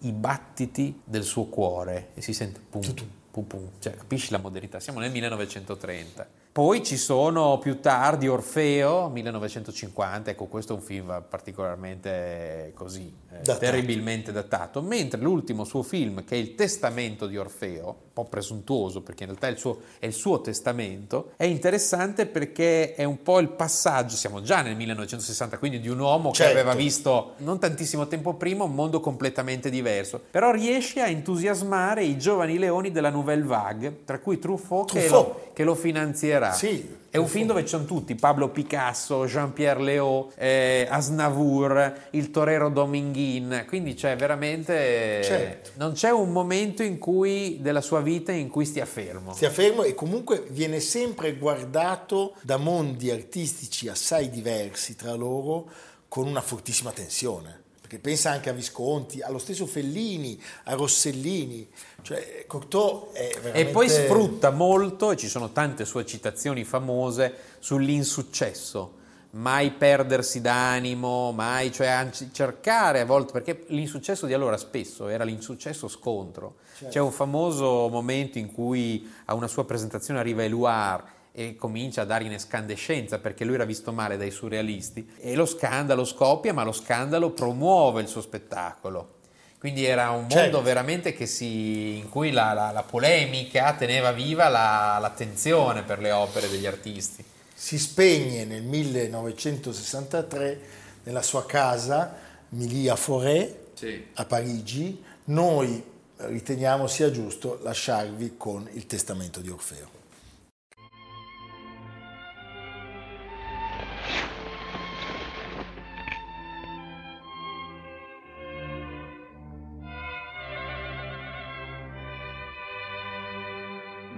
i 0.00 0.12
battiti 0.12 1.00
del 1.02 1.24
suo 1.24 1.46
cuore 1.46 2.08
e 2.12 2.20
si 2.20 2.34
sente 2.34 2.60
pum, 2.68 2.82
pum, 3.30 3.44
pum, 3.44 3.70
cioè 3.78 3.94
capisci 3.94 4.32
la 4.32 4.38
modernità, 4.38 4.80
siamo 4.80 5.00
nel 5.00 5.10
1930 5.12 6.44
poi 6.56 6.82
ci 6.82 6.96
sono 6.96 7.58
più 7.58 7.80
tardi 7.80 8.28
Orfeo, 8.28 9.10
1950, 9.10 10.30
ecco 10.30 10.46
questo 10.46 10.72
è 10.72 10.76
un 10.76 10.80
film 10.80 11.22
particolarmente 11.28 12.72
così, 12.74 13.14
eh, 13.25 13.25
datato. 13.42 13.58
terribilmente 13.58 14.32
datato, 14.32 14.82
mentre 14.82 15.20
l'ultimo 15.20 15.64
suo 15.64 15.82
film, 15.82 16.24
che 16.24 16.34
è 16.36 16.38
Il 16.38 16.54
testamento 16.54 17.26
di 17.26 17.36
Orfeo, 17.36 17.86
un 17.86 18.12
po' 18.12 18.24
presuntuoso 18.24 19.02
perché 19.02 19.24
in 19.24 19.30
realtà 19.30 19.48
è 19.48 19.50
il, 19.50 19.58
suo, 19.58 19.80
è 19.98 20.06
il 20.06 20.12
suo 20.12 20.40
testamento, 20.40 21.32
è 21.36 21.44
interessante 21.44 22.26
perché 22.26 22.94
è 22.94 23.04
un 23.04 23.22
po' 23.22 23.38
il 23.38 23.48
passaggio, 23.48 24.16
siamo 24.16 24.42
già 24.42 24.62
nel 24.62 24.76
1960, 24.76 25.58
quindi 25.58 25.80
di 25.80 25.88
un 25.88 25.98
uomo 25.98 26.32
certo. 26.32 26.52
che 26.52 26.60
aveva 26.60 26.74
visto 26.74 27.34
non 27.38 27.58
tantissimo 27.58 28.06
tempo 28.06 28.34
prima 28.34 28.64
un 28.64 28.74
mondo 28.74 29.00
completamente 29.00 29.70
diverso, 29.70 30.20
però 30.30 30.50
riesce 30.50 31.00
a 31.00 31.08
entusiasmare 31.08 32.04
i 32.04 32.18
giovani 32.18 32.58
leoni 32.58 32.90
della 32.90 33.10
Nouvelle 33.10 33.44
Vague, 33.44 34.00
tra 34.04 34.18
cui 34.18 34.38
Truffaut, 34.38 34.88
Truffaut. 34.88 35.02
Che, 35.02 35.08
lo, 35.10 35.50
che 35.52 35.64
lo 35.64 35.74
finanzierà. 35.74 36.52
Sì. 36.52 37.04
È 37.16 37.18
un 37.18 37.28
film 37.28 37.46
dove 37.46 37.62
ci 37.62 37.68
sono 37.68 37.86
tutti, 37.86 38.14
Pablo 38.14 38.50
Picasso, 38.50 39.24
Jean-Pierre 39.24 39.80
Léaud, 39.82 40.32
eh, 40.36 40.86
Asnavour, 40.86 42.08
il 42.10 42.30
torero 42.30 42.68
Dominguin, 42.68 43.64
quindi 43.66 43.94
c'è 43.94 44.16
veramente... 44.16 45.22
Certo. 45.24 45.70
Non 45.76 45.92
c'è 45.94 46.10
un 46.10 46.30
momento 46.30 46.82
in 46.82 46.98
cui, 46.98 47.56
della 47.62 47.80
sua 47.80 48.02
vita 48.02 48.32
in 48.32 48.50
cui 48.50 48.66
stia 48.66 48.84
fermo. 48.84 49.32
Stia 49.32 49.48
fermo 49.48 49.82
e 49.82 49.94
comunque 49.94 50.44
viene 50.50 50.78
sempre 50.78 51.34
guardato 51.36 52.34
da 52.42 52.58
mondi 52.58 53.10
artistici 53.10 53.88
assai 53.88 54.28
diversi 54.28 54.94
tra 54.94 55.14
loro 55.14 55.70
con 56.08 56.26
una 56.26 56.42
fortissima 56.42 56.90
tensione 56.90 57.64
perché 57.86 58.00
pensa 58.00 58.32
anche 58.32 58.50
a 58.50 58.52
Visconti, 58.52 59.20
allo 59.20 59.38
stesso 59.38 59.64
Fellini, 59.64 60.40
a 60.64 60.74
Rossellini, 60.74 61.68
cioè 62.02 62.44
Cocteau 62.44 63.12
è 63.12 63.30
veramente... 63.40 63.60
E 63.60 63.66
poi 63.66 63.88
sfrutta 63.88 64.50
molto, 64.50 65.12
e 65.12 65.16
ci 65.16 65.28
sono 65.28 65.52
tante 65.52 65.84
sue 65.84 66.04
citazioni 66.04 66.64
famose, 66.64 67.32
sull'insuccesso, 67.60 68.94
mai 69.30 69.70
perdersi 69.70 70.40
d'animo, 70.40 71.30
mai, 71.30 71.70
cioè 71.70 71.86
anzi 71.86 72.30
cercare 72.32 73.00
a 73.00 73.04
volte, 73.04 73.30
perché 73.30 73.64
l'insuccesso 73.68 74.26
di 74.26 74.34
allora 74.34 74.56
spesso 74.56 75.06
era 75.06 75.22
l'insuccesso 75.22 75.86
scontro. 75.86 76.56
Certo. 76.76 76.92
C'è 76.92 77.00
un 77.00 77.12
famoso 77.12 77.88
momento 77.88 78.38
in 78.38 78.50
cui 78.52 79.08
a 79.26 79.34
una 79.34 79.46
sua 79.46 79.64
presentazione 79.64 80.18
arriva 80.18 80.42
Eluard 80.42 81.04
e 81.38 81.54
comincia 81.54 82.00
a 82.00 82.04
dare 82.06 82.24
in 82.24 82.32
escandescenza 82.32 83.18
perché 83.18 83.44
lui 83.44 83.56
era 83.56 83.66
visto 83.66 83.92
male 83.92 84.16
dai 84.16 84.30
surrealisti 84.30 85.06
e 85.18 85.34
lo 85.34 85.44
scandalo 85.44 86.06
scoppia 86.06 86.54
ma 86.54 86.62
lo 86.62 86.72
scandalo 86.72 87.28
promuove 87.28 88.00
il 88.00 88.08
suo 88.08 88.22
spettacolo 88.22 89.16
quindi 89.58 89.84
era 89.84 90.08
un 90.08 90.20
mondo 90.20 90.34
certo. 90.34 90.62
veramente 90.62 91.26
si, 91.26 91.98
in 91.98 92.08
cui 92.08 92.30
la, 92.30 92.54
la, 92.54 92.70
la, 92.70 92.82
polemica 92.84 93.74
teneva 93.74 94.12
viva 94.12 94.48
la, 94.48 94.96
l'attenzione 94.98 95.82
per 95.82 95.98
le 95.98 96.10
opere 96.10 96.48
degli 96.48 96.64
artisti 96.64 97.22
si 97.52 97.78
spegne 97.78 98.46
nel 98.46 98.62
1963 98.62 100.60
nella 101.02 101.22
sua 101.22 101.44
casa 101.44 102.16
Milia 102.50 102.96
Forêt 102.96 103.74
sì. 103.74 104.06
a 104.14 104.24
Parigi 104.24 105.04
noi 105.24 105.84
riteniamo 106.16 106.86
sia 106.86 107.10
giusto 107.10 107.60
lasciarvi 107.62 108.36
con 108.38 108.66
il 108.72 108.86
testamento 108.86 109.40
di 109.40 109.50
Orfeo 109.50 109.95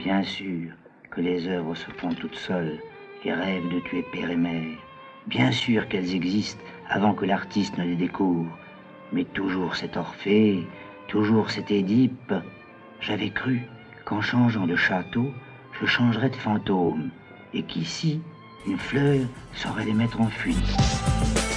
Bien 0.08 0.22
sûr 0.22 0.70
que 1.10 1.20
les 1.20 1.48
œuvres 1.48 1.74
se 1.74 1.90
font 1.90 2.14
toutes 2.14 2.34
seules 2.34 2.78
et 3.26 3.30
rêvent 3.30 3.68
de 3.68 3.78
tuer 3.80 4.02
père 4.10 4.30
et 4.30 4.36
mère. 4.36 4.78
Bien 5.26 5.52
sûr 5.52 5.86
qu'elles 5.86 6.14
existent 6.14 6.64
avant 6.88 7.12
que 7.12 7.26
l'artiste 7.26 7.76
ne 7.76 7.84
les 7.84 7.94
découvre. 7.94 8.56
Mais 9.12 9.24
toujours 9.24 9.76
cet 9.76 9.98
Orphée, 9.98 10.66
toujours 11.08 11.50
cet 11.50 11.70
Édipe. 11.70 12.32
J'avais 13.02 13.28
cru 13.28 13.60
qu'en 14.06 14.22
changeant 14.22 14.66
de 14.66 14.76
château, 14.76 15.30
je 15.78 15.84
changerais 15.84 16.30
de 16.30 16.36
fantôme, 16.36 17.10
et 17.52 17.62
qu'ici, 17.64 18.22
une 18.66 18.78
fleur 18.78 19.26
saurait 19.52 19.84
les 19.84 19.92
mettre 19.92 20.22
en 20.22 20.28
fuite. 20.28 21.47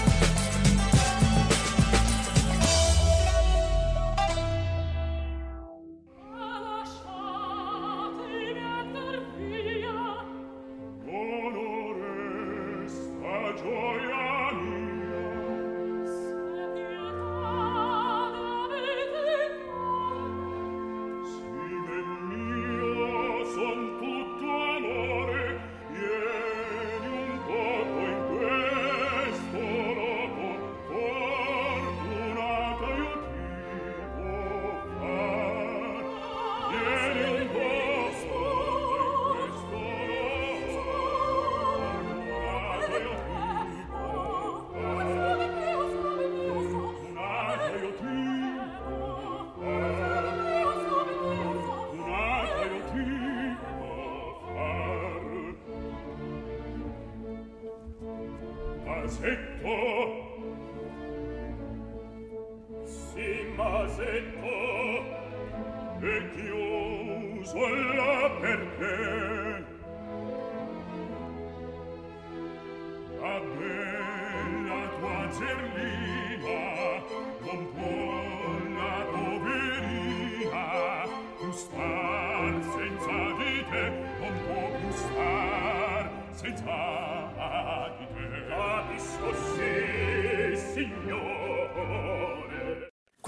Hey! 59.21 59.50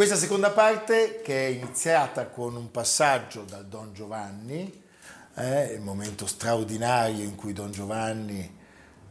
Questa 0.03 0.19
seconda 0.19 0.51
parte 0.51 1.22
che 1.24 1.48
è 1.48 1.50
iniziata 1.50 2.27
con 2.27 2.57
un 2.57 2.72
passaggio 2.72 3.43
dal 3.43 3.65
Don 3.65 3.93
Giovanni, 3.93 4.83
eh, 5.36 5.75
il 5.75 5.79
momento 5.79 6.25
straordinario 6.27 7.24
in 7.24 7.36
cui 7.36 7.53
Don 7.53 7.72
Giovanni 7.72 8.53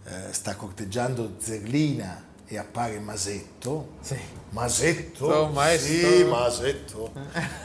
eh, 0.05 0.33
sta 0.35 0.55
corteggiando 0.55 1.37
Zerlina 1.39 2.23
e 2.45 2.59
appare 2.59 2.99
Masetto. 2.99 3.95
Sì. 4.03 4.19
Masetto? 4.51 5.31
So, 5.31 5.47
maestro. 5.47 6.11
Sì, 6.11 6.25
Masetto. 6.25 7.13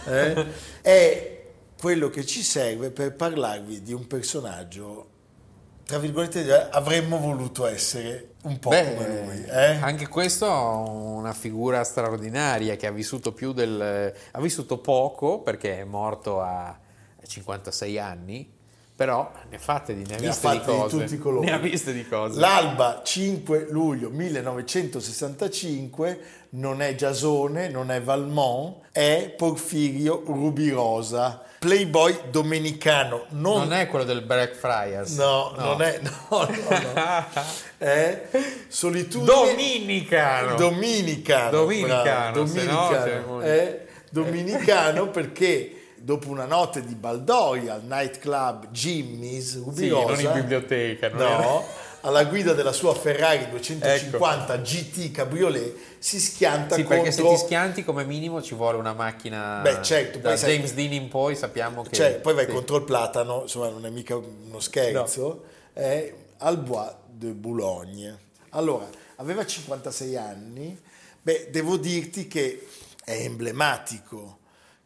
Eh, 0.05 0.45
è 0.79 1.45
quello 1.77 2.09
che 2.09 2.25
ci 2.25 2.41
serve 2.41 2.91
per 2.91 3.13
parlarvi 3.13 3.81
di 3.81 3.91
un 3.91 4.07
personaggio 4.07 5.15
tra 5.87 5.97
virgolette, 5.99 6.67
avremmo 6.69 7.17
voluto 7.17 7.65
essere 7.65 8.31
un 8.43 8.59
po' 8.59 8.71
Beh, 8.71 8.93
come 8.93 9.23
lui. 9.23 9.45
Eh? 9.45 9.77
Anche 9.79 10.09
questo 10.09 10.45
è 10.45 10.49
una 10.49 11.31
figura 11.31 11.81
straordinaria 11.85 12.75
che 12.75 12.87
ha 12.87 12.91
vissuto 12.91 13.31
più 13.31 13.53
del... 13.53 14.13
ha 14.31 14.41
vissuto 14.41 14.79
poco 14.79 15.39
perché 15.39 15.79
è 15.79 15.85
morto 15.85 16.41
a 16.41 16.77
56 17.25 17.99
anni, 17.99 18.51
però 18.93 19.31
ne 19.49 19.55
ha 19.55 19.59
fatte 19.59 19.95
di, 19.95 20.05
ne 20.05 20.15
ha 20.15 20.19
viste 20.19 20.49
di 20.49 20.59
cose. 20.59 20.97
Di 20.97 21.03
tutti 21.03 21.17
colori. 21.17 21.45
Ne 21.45 21.53
ha 21.53 21.57
viste 21.57 21.93
di 21.93 22.05
cose. 22.05 22.37
L'alba 22.37 22.99
5 23.01 23.67
luglio 23.69 24.09
1965 24.09 26.19
non 26.49 26.81
è 26.81 26.95
Giasone, 26.95 27.69
non 27.69 27.91
è 27.91 28.01
Valmont, 28.01 28.89
è 28.91 29.33
Porfirio 29.37 30.21
Rubirosa 30.25 31.43
Playboy 31.59 32.29
domenicano. 32.29 33.25
Non, 33.29 33.59
non 33.59 33.73
è 33.73 33.87
quello 33.87 34.05
del 34.05 34.21
Blackfriars. 34.21 35.15
No, 35.15 35.53
no, 35.57 35.65
non 35.65 35.81
è. 35.81 35.99
No, 36.01 36.11
no, 36.29 36.47
no. 36.69 37.25
è 37.77 38.27
solitudine. 38.67 39.25
Dominicano. 39.25 40.55
Dominicano. 40.55 41.51
Dominicano. 41.51 42.31
Dominicano. 42.43 43.25
No, 43.25 43.41
è 43.41 43.85
dominicano 44.09 45.09
perché 45.09 45.93
dopo 45.95 46.29
una 46.29 46.45
notte 46.45 46.85
di 46.85 46.95
Baldoria 46.95 47.73
al 47.73 47.83
nightclub 47.83 48.69
Jimmy's 48.71 49.57
Rubirosa. 49.57 50.15
Sì, 50.15 50.23
non 50.23 50.33
in 50.35 50.41
biblioteca. 50.41 51.09
no. 51.09 51.15
Era 51.15 51.86
alla 52.01 52.25
guida 52.25 52.53
della 52.53 52.71
sua 52.71 52.93
Ferrari 52.93 53.49
250 53.49 54.53
ecco. 54.53 54.61
GT 54.61 55.11
Cabriolet 55.11 55.75
si 55.99 56.19
schianta 56.19 56.75
sì, 56.75 56.83
contro... 56.83 57.03
perché 57.03 57.11
se 57.11 57.27
ti 57.27 57.37
schianti 57.37 57.83
come 57.83 58.05
minimo 58.05 58.41
ci 58.41 58.55
vuole 58.55 58.77
una 58.77 58.93
macchina 58.93 59.59
Beh, 59.61 59.81
certo, 59.81 60.19
da 60.19 60.35
James 60.35 60.73
sai... 60.73 60.75
Dean 60.75 60.93
in 60.93 61.07
poi 61.09 61.35
sappiamo 61.35 61.81
che... 61.83 61.95
Cioè, 61.95 62.19
poi 62.19 62.33
vai 62.33 62.45
sì. 62.45 62.51
contro 62.51 62.77
il 62.77 62.83
platano, 62.83 63.41
insomma 63.43 63.69
non 63.69 63.85
è 63.85 63.89
mica 63.89 64.15
uno 64.15 64.59
scherzo, 64.59 65.21
no. 65.21 65.43
è 65.73 66.13
al 66.37 66.57
Bois 66.57 66.93
de 67.05 67.31
Boulogne. 67.31 68.25
Allora, 68.49 68.87
aveva 69.15 69.45
56 69.45 70.15
anni, 70.15 70.79
beh, 71.21 71.49
devo 71.51 71.77
dirti 71.77 72.27
che 72.27 72.67
è 73.03 73.13
emblematico 73.13 74.39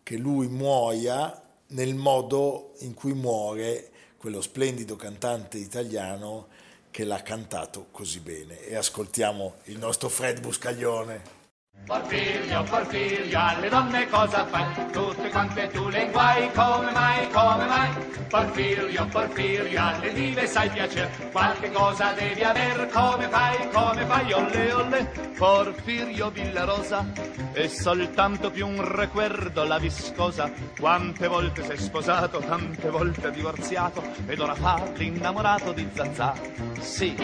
che 0.03 0.17
lui 0.17 0.47
muoia 0.47 1.41
nel 1.67 1.95
modo 1.95 2.73
in 2.79 2.93
cui 2.93 3.13
muore 3.13 3.89
quello 4.17 4.41
splendido 4.41 4.95
cantante 4.95 5.57
italiano 5.57 6.47
che 6.91 7.05
l'ha 7.05 7.21
cantato 7.21 7.87
così 7.89 8.19
bene 8.19 8.59
e 8.59 8.75
ascoltiamo 8.75 9.55
il 9.65 9.79
nostro 9.79 10.09
Fred 10.09 10.41
Buscaglione. 10.41 11.40
Porfirio, 11.85 12.63
Porfirio, 12.63 13.39
alle 13.39 13.67
donne 13.67 14.07
cosa 14.07 14.45
fai? 14.45 14.91
Tutte 14.91 15.29
quante 15.29 15.67
tu 15.69 15.89
le 15.89 16.09
guai, 16.11 16.49
come 16.53 16.91
mai, 16.91 17.27
come 17.29 17.65
mai? 17.65 17.89
Porfirio, 18.29 19.05
Porfirio, 19.07 19.81
alle 19.81 20.13
dive 20.13 20.45
sai 20.47 20.69
piacere, 20.69 21.11
qualche 21.31 21.71
cosa 21.71 22.13
devi 22.13 22.43
aver, 22.43 22.87
come 22.87 23.27
fai, 23.27 23.69
come 23.71 24.05
fai, 24.05 24.31
olle, 24.31 24.71
olle? 24.71 25.11
Porfirio 25.37 26.29
Villarosa, 26.29 27.05
è 27.51 27.67
soltanto 27.67 28.51
più 28.51 28.67
un 28.67 28.85
recuerdo 28.85 29.63
la 29.65 29.79
viscosa, 29.79 30.49
quante 30.79 31.27
volte 31.27 31.63
sei 31.65 31.77
sposato, 31.77 32.39
tante 32.39 32.89
volte 32.89 33.31
divorziato, 33.31 34.01
ed 34.27 34.39
ora 34.39 34.55
fa 34.55 34.81
l'innamorato 34.95 35.73
di 35.73 35.89
Zazà, 35.93 36.33
sì. 36.79 37.15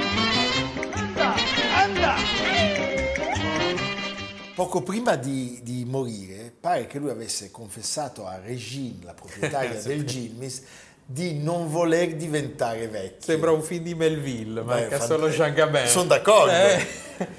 Anda, 0.94 1.34
anda! 1.76 2.67
Poco 4.58 4.82
prima 4.82 5.14
di, 5.14 5.60
di, 5.62 5.86
morire, 5.86 6.52
pare 6.60 6.88
che 6.88 6.98
lui 6.98 7.12
avesse 7.12 7.52
confessato 7.52 8.26
a 8.26 8.40
Regine, 8.44 9.06
la 9.06 9.14
proprietaria 9.14 9.80
del 9.80 10.04
Gilmis, 10.04 10.64
di 11.06 11.38
non 11.38 11.70
voler 11.70 12.16
diventare 12.16 12.88
vecchio. 12.88 13.22
Sembra 13.22 13.52
un 13.52 13.62
film 13.62 13.84
di 13.84 13.94
Melville, 13.94 14.64
manca 14.64 14.98
Beh, 14.98 15.06
solo 15.06 15.30
Jean 15.30 15.54
Gabin. 15.54 15.86
Sono 15.86 16.06
d'accordo. 16.06 16.54
Eh. 16.54 16.88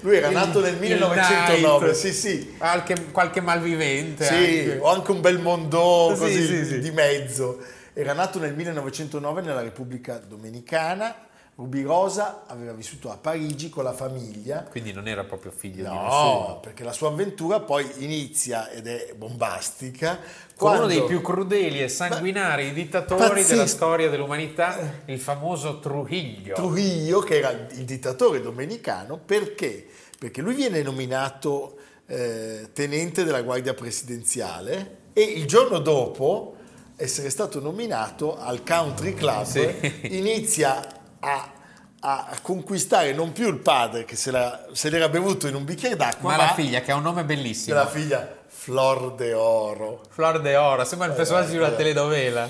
Lui 0.03 0.17
era 0.17 0.31
nato 0.31 0.61
nel 0.61 0.77
1909, 0.77 1.95
sì, 1.95 2.13
sì. 2.13 2.55
Qualche, 2.57 3.07
qualche 3.11 3.41
malvivente. 3.41 4.25
Sì, 4.25 4.35
anche. 4.35 4.79
o 4.81 4.87
anche 4.89 5.11
un 5.11 5.21
bel 5.21 5.41
mondo 5.41 6.15
così 6.17 6.47
sì, 6.47 6.65
sì, 6.67 6.79
di 6.79 6.93
mezzo. 6.93 7.59
Era 7.95 8.13
nato 8.13 8.39
nel 8.39 8.55
1909 8.55 9.41
nella 9.41 9.63
Repubblica 9.63 10.19
Dominicana 10.19 11.28
Rubirosa 11.59 12.45
aveva 12.47 12.73
vissuto 12.73 13.11
a 13.11 13.17
Parigi 13.17 13.69
con 13.69 13.83
la 13.83 13.93
famiglia. 13.93 14.63
Quindi 14.71 14.93
non 14.93 15.09
era 15.09 15.25
proprio 15.25 15.51
figlio 15.51 15.83
no, 15.83 15.91
di 15.91 15.97
nessuno. 15.97 16.47
No, 16.47 16.61
perché 16.63 16.85
la 16.85 16.93
sua 16.93 17.09
avventura 17.09 17.59
poi 17.59 17.85
inizia 17.97 18.71
ed 18.71 18.87
è 18.87 19.13
bombastica. 19.17 20.21
Con 20.55 20.77
uno 20.77 20.87
dei 20.87 21.03
più 21.03 21.21
crudeli 21.21 21.83
e 21.83 21.89
sanguinari 21.89 22.69
Beh, 22.69 22.75
dittatori 22.75 23.23
pazzesco. 23.23 23.49
della 23.49 23.67
storia 23.67 24.09
dell'umanità, 24.09 25.01
il 25.07 25.19
famoso 25.19 25.81
Trujillo. 25.81 26.55
Trujillo, 26.55 27.19
che 27.19 27.39
era 27.39 27.51
il 27.51 27.85
dittatore 27.85 28.41
domenicano, 28.41 29.19
perché? 29.19 29.85
Perché 30.17 30.41
lui 30.41 30.55
viene 30.55 30.81
nominato 30.83 31.77
eh, 32.07 32.69
tenente 32.73 33.25
della 33.25 33.43
Guardia 33.43 33.75
Presidenziale 33.75 34.99
e 35.13 35.23
il 35.23 35.47
giorno 35.47 35.81
dopo 35.81 36.55
essere 36.95 37.31
stato 37.31 37.61
nominato 37.61 38.39
al 38.39 38.63
Country 38.63 39.15
Club 39.15 39.45
sì. 39.45 40.07
inizia 40.17 40.98
a, 41.21 41.53
a, 42.01 42.39
conquistare 42.43 43.13
non 43.13 43.33
più 43.33 43.49
il 43.49 43.59
padre 43.59 44.05
che 44.05 44.17
se, 44.17 44.31
la, 44.31 44.67
se 44.73 44.91
l'era 44.91 45.09
bevuto 45.09 45.47
in 45.47 45.55
un 45.55 45.65
bicchiere 45.65 45.97
d'acqua, 45.97 46.31
ma, 46.31 46.37
ma 46.37 46.43
la 46.45 46.55
figlia 46.55 46.81
che 46.81 46.93
ha 46.93 46.97
un 46.97 47.03
nome 47.03 47.25
bellissimo. 47.25 47.77
La 47.77 47.87
figlia 47.87 48.37
Flor 48.47 49.15
de 49.15 49.33
Oro. 49.33 50.03
Flor 50.09 50.41
de 50.41 50.57
Oro, 50.57 50.85
sembra 50.85 51.07
il 51.09 51.15
personaggio 51.15 51.51
di 51.51 51.57
una 51.57 51.71
telenovela. 51.71 52.49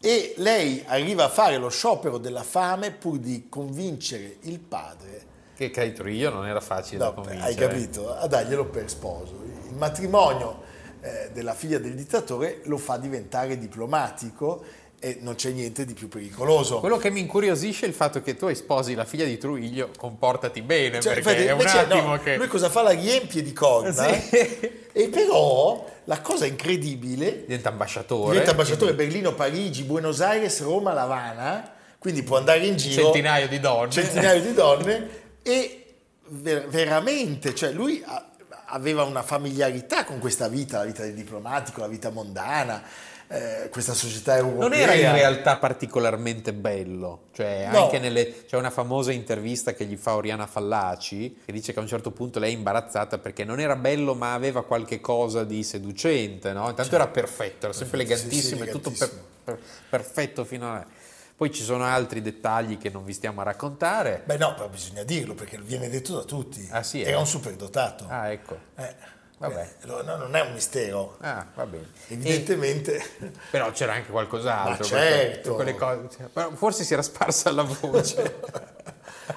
E 0.00 0.34
lei 0.36 0.84
arriva 0.86 1.24
a 1.24 1.28
fare 1.28 1.56
lo 1.56 1.68
sciopero 1.68 2.18
della 2.18 2.44
fame 2.44 2.92
pur 2.92 3.18
di 3.18 3.46
convincere 3.48 4.36
il 4.42 4.60
padre. 4.60 5.26
Che 5.56 5.70
Caitrillo 5.70 6.30
non 6.30 6.46
era 6.46 6.60
facile 6.60 6.98
no, 6.98 7.04
da 7.06 7.12
convincere. 7.12 7.48
Hai 7.48 7.54
capito? 7.56 8.14
A 8.14 8.28
darglielo 8.28 8.66
per 8.66 8.88
sposo. 8.88 9.42
Il 9.68 9.74
matrimonio 9.74 10.62
eh, 11.00 11.30
della 11.32 11.54
figlia 11.54 11.78
del 11.78 11.94
dittatore 11.94 12.60
lo 12.64 12.76
fa 12.76 12.96
diventare 12.96 13.58
diplomatico 13.58 14.62
e 15.00 15.18
non 15.20 15.34
c'è 15.34 15.50
niente 15.50 15.84
di 15.84 15.94
più 15.94 16.08
pericoloso. 16.08 16.80
Quello 16.80 16.96
che 16.96 17.10
mi 17.10 17.20
incuriosisce 17.20 17.86
è 17.86 17.88
il 17.88 17.94
fatto 17.94 18.20
che 18.20 18.36
tu 18.36 18.52
sposi 18.52 18.94
la 18.94 19.04
figlia 19.04 19.24
di 19.24 19.38
Truiglio, 19.38 19.90
comportati 19.96 20.62
bene, 20.62 21.00
cioè, 21.00 21.20
perché 21.20 21.46
è 21.46 21.52
un 21.52 21.66
attimo 21.66 22.08
no, 22.08 22.18
che... 22.18 22.36
Lui 22.36 22.48
cosa 22.48 22.68
fa? 22.68 22.82
La 22.82 22.90
riempie 22.90 23.42
di 23.42 23.52
corda, 23.52 24.12
sì. 24.12 24.38
e 24.92 25.08
però 25.08 25.88
la 26.04 26.20
cosa 26.20 26.46
incredibile... 26.46 27.42
Diventa 27.42 27.68
ambasciatore. 27.68 28.30
Diventa 28.30 28.50
ambasciatore 28.52 28.94
quindi... 28.94 29.12
Berlino, 29.12 29.34
Parigi, 29.34 29.84
Buenos 29.84 30.20
Aires, 30.20 30.60
Roma, 30.62 30.92
Lavana, 30.92 31.72
quindi 31.98 32.22
può 32.22 32.36
andare 32.36 32.66
in 32.66 32.76
giro... 32.76 33.04
Centinaio 33.04 33.48
di 33.48 33.60
donne. 33.60 33.90
Centinaio 33.90 34.40
di 34.40 34.52
donne, 34.52 35.08
e 35.42 35.84
ver- 36.26 36.66
veramente, 36.68 37.54
cioè 37.54 37.70
lui... 37.70 38.04
Aveva 38.70 39.02
una 39.04 39.22
familiarità 39.22 40.04
con 40.04 40.18
questa 40.18 40.46
vita, 40.46 40.76
la 40.76 40.84
vita 40.84 41.02
del 41.02 41.14
diplomatico, 41.14 41.80
la 41.80 41.88
vita 41.88 42.10
mondana, 42.10 42.82
eh, 43.28 43.68
questa 43.70 43.92
società 43.92 44.36
europea. 44.36 44.68
Non 44.68 44.72
era 44.72 44.94
in 44.94 45.12
realtà 45.12 45.56
particolarmente 45.58 46.54
bello, 46.54 47.24
cioè 47.32 47.68
no. 47.70 47.84
anche 47.84 47.98
nelle, 47.98 48.46
c'è 48.46 48.56
una 48.56 48.70
famosa 48.70 49.12
intervista 49.12 49.74
che 49.74 49.84
gli 49.84 49.96
fa 49.96 50.14
Oriana 50.14 50.46
Fallaci 50.46 51.42
che 51.44 51.52
dice 51.52 51.72
che 51.72 51.78
a 51.78 51.82
un 51.82 51.88
certo 51.88 52.10
punto 52.10 52.38
lei 52.38 52.54
è 52.54 52.56
imbarazzata 52.56 53.18
perché 53.18 53.44
non 53.44 53.60
era 53.60 53.76
bello 53.76 54.14
ma 54.14 54.32
aveva 54.32 54.64
qualche 54.64 55.00
cosa 55.00 55.44
di 55.44 55.62
seducente, 55.62 56.52
no? 56.52 56.68
intanto 56.70 56.84
cioè, 56.84 56.94
era 56.94 57.08
perfetto, 57.08 57.66
era 57.66 57.74
sempre 57.74 57.98
elegantissimo, 57.98 58.62
sì, 58.62 58.66
sì, 58.66 58.72
tutto 58.72 58.90
per, 58.90 59.10
per, 59.44 59.58
perfetto 59.90 60.44
fino 60.44 60.72
a... 60.72 60.86
Poi 61.36 61.52
ci 61.52 61.62
sono 61.62 61.84
altri 61.84 62.20
dettagli 62.20 62.78
che 62.78 62.90
non 62.90 63.04
vi 63.04 63.12
stiamo 63.12 63.42
a 63.42 63.44
raccontare. 63.44 64.22
Beh 64.24 64.38
no, 64.38 64.54
però 64.54 64.68
bisogna 64.68 65.04
dirlo 65.04 65.34
perché 65.34 65.56
viene 65.60 65.88
detto 65.88 66.16
da 66.16 66.24
tutti. 66.24 66.66
Ah, 66.72 66.82
sì, 66.82 67.00
Era 67.00 67.12
eh? 67.12 67.20
un 67.20 67.28
superdotato. 67.28 68.06
Ah, 68.08 68.32
ecco. 68.32 68.58
Eh, 68.74 69.17
Vabbè. 69.38 69.74
eh, 69.82 69.86
no, 69.86 70.02
non 70.16 70.34
è 70.34 70.40
un 70.42 70.52
mistero. 70.52 71.16
Ah, 71.20 71.46
va 71.54 71.64
bene. 71.66 71.90
Evidentemente... 72.08 72.96
E- 72.96 73.30
però 73.50 73.70
c'era 73.70 73.92
anche 73.94 74.10
qualcos'altro. 74.10 74.84
Certo. 74.84 75.54
quelle 75.54 75.74
cose- 75.74 76.28
però 76.32 76.50
forse 76.54 76.82
si 76.84 76.92
era 76.92 77.02
sparsa 77.02 77.50
la 77.52 77.62
voce. 77.62 78.40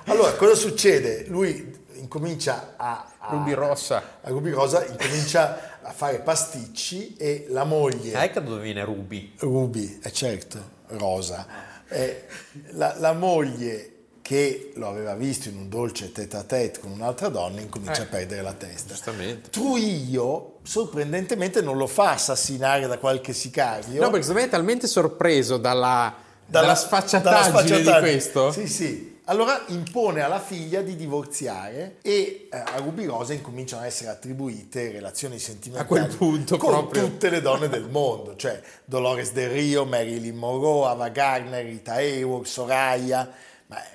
Allora, 0.06 0.32
cosa 0.36 0.56
succede? 0.56 1.26
Lui 1.28 1.80
incomincia 1.96 2.74
a... 2.78 3.12
a 3.20 3.30
Ruby 3.32 3.52
Rossa. 3.54 4.02
A 4.22 4.30
Ruby 4.30 4.50
Rosa 4.50 4.86
incomincia 4.86 5.80
a 5.82 5.92
fare 5.92 6.20
pasticci 6.20 7.16
e 7.18 7.46
la 7.50 7.66
moglie... 7.66 8.16
Ah, 8.16 8.24
ecco 8.24 8.40
dove 8.40 8.62
viene 8.62 8.84
Ruby. 8.86 9.34
Ruby, 9.40 10.00
è 10.02 10.10
certo, 10.10 10.64
Rosa. 10.88 11.46
Eh, 11.90 12.26
la, 12.72 12.96
la 13.00 13.12
moglie 13.14 13.91
che 14.32 14.72
lo 14.76 14.88
aveva 14.88 15.14
visto 15.14 15.50
in 15.50 15.58
un 15.58 15.68
dolce 15.68 16.10
tête 16.14 16.38
à 16.38 16.44
tête 16.44 16.80
con 16.80 16.92
un'altra 16.92 17.28
donna 17.28 17.60
incomincia 17.60 18.04
Eh, 18.04 18.06
a 18.06 18.08
perdere 18.08 18.42
la 18.42 18.54
testa. 18.54 18.94
giustamente. 18.94 19.50
Trujillo, 19.50 20.60
sorprendentemente, 20.64 21.60
non 21.62 21.76
lo 21.76 21.86
fa 21.86 22.12
assassinare 22.12 22.88
da 22.88 22.98
qualche 22.98 23.34
sicario. 23.34 24.00
No, 24.00 24.10
perché 24.10 24.22
secondo 24.22 24.40
me 24.40 24.46
è 24.46 24.50
talmente 24.50 24.88
sorpreso 24.88 25.58
dalla, 25.58 26.16
dalla- 26.46 26.66
dalla 26.68 26.76
sfacciataggine 26.76 27.82
dalla 27.82 28.00
di 28.00 28.10
questo. 28.10 28.54
Sì, 28.54 28.68
sì. 28.68 29.20
Allora 29.26 29.64
impone 29.68 30.22
alla 30.22 30.40
figlia 30.40 30.82
di 30.82 30.96
divorziare 30.96 31.98
e 32.02 32.48
eh, 32.50 32.58
a 32.58 32.78
Ruby 32.78 33.06
Rosa 33.06 33.34
incominciano 33.34 33.82
a 33.82 33.86
essere 33.86 34.10
attribuite 34.12 34.92
relazioni 34.92 35.40
sentimentali 35.40 36.00
A 36.00 36.06
quel 36.06 36.16
punto 36.18 36.56
con 36.58 36.70
proprio. 36.72 37.04
tutte 37.04 37.30
le 37.30 37.42
donne 37.42 37.68
del 37.68 37.88
mondo, 37.90 38.36
cioè 38.38 38.62
Dolores 38.86 39.34
Del 39.34 39.50
Rio, 39.50 39.84
Marilyn 39.86 40.36
Monroe, 40.38 40.88
Ava 40.88 41.10
Gardner, 41.10 41.64
Rita 41.66 41.94
Hayworth, 41.96 42.46
Soraya, 42.48 43.30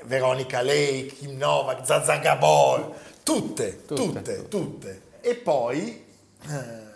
Veronica 0.05 0.63
Lake, 0.63 1.07
Kim 1.19 1.37
Novak, 1.37 1.85
Zaza 1.85 2.17
Gabor, 2.17 2.95
tutte, 3.23 3.85
Tutte. 3.85 3.95
tutte, 3.95 4.49
tutte. 4.49 5.03
E 5.21 5.35
poi 5.35 6.05
eh, 6.49 6.49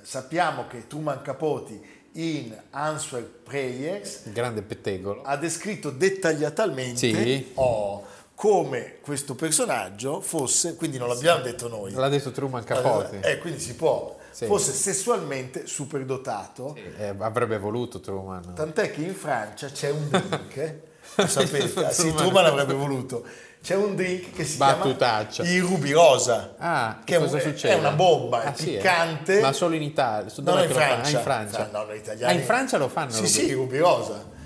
sappiamo 0.02 0.66
che 0.66 0.86
Truman 0.86 1.20
Capote 1.22 1.98
in 2.12 2.56
Answer 2.70 3.22
Prayers 3.22 4.30
Grande 4.32 4.62
pettegolo. 4.62 5.22
ha 5.22 5.36
descritto 5.36 5.90
dettagliatamente 5.90 6.96
Sì. 6.98 7.50
oh, 7.54 8.04
come 8.34 8.96
questo 9.00 9.34
personaggio 9.34 10.20
fosse, 10.20 10.74
quindi 10.76 10.96
non 10.98 11.08
l'abbiamo 11.08 11.42
detto 11.42 11.68
noi, 11.68 11.92
L'ha 11.92 12.08
detto 12.08 12.30
Truman 12.30 12.64
Capote. 12.64 13.20
eh, 13.20 13.38
quindi 13.38 13.60
si 13.60 13.74
può, 13.74 14.16
Sì. 14.30 14.46
fosse 14.46 14.72
sessualmente 14.72 15.66
superdotato, 15.66 16.76
Eh, 16.98 17.14
avrebbe 17.18 17.58
voluto 17.58 18.00
Truman. 18.00 18.54
tant'è 18.54 18.90
che 18.90 19.02
in 19.02 19.14
Francia 19.14 19.68
c'è 19.68 19.90
un 19.90 20.08
drink, 20.08 20.74
lo 21.16 21.26
sapete, 21.26 21.84
ah, 21.84 21.90
sì, 21.90 22.02
Truman. 22.02 22.16
Truman 22.16 22.44
avrebbe 22.46 22.74
voluto, 22.74 23.24
c'è 23.62 23.74
un 23.74 23.94
drink 23.96 24.32
che 24.32 24.44
si 24.44 24.56
Battutaccia. 24.56 25.42
chiama 25.42 25.58
il 25.58 25.62
ruby 25.64 25.90
rosa, 25.92 26.54
Ah, 26.58 27.00
che 27.04 27.16
è, 27.16 27.18
cosa 27.18 27.36
un- 27.36 27.42
succede? 27.42 27.74
è 27.74 27.76
una 27.78 27.90
bomba, 27.90 28.42
Ah, 28.44 28.52
è 28.54 28.56
sì, 28.56 28.74
eh. 28.76 29.40
Ma 29.40 29.52
solo 29.52 29.74
in 29.74 29.82
Italia. 29.82 30.32
No, 30.36 30.60
in 30.62 30.68
che? 30.68 30.74
Francia. 30.74 31.16
Ah, 31.16 31.18
in 31.18 31.24
Francia. 31.24 31.68
No, 31.72 31.82
no. 31.84 32.26
Ah, 32.26 32.32
in 32.32 32.42
Francia 32.42 32.78
lo 32.78 32.88
fanno. 32.88 33.10
Sì, 33.10 33.18
Ruby. 33.20 33.28
sì, 33.28 33.52
ruby 33.52 33.78
rosa. 33.78 34.38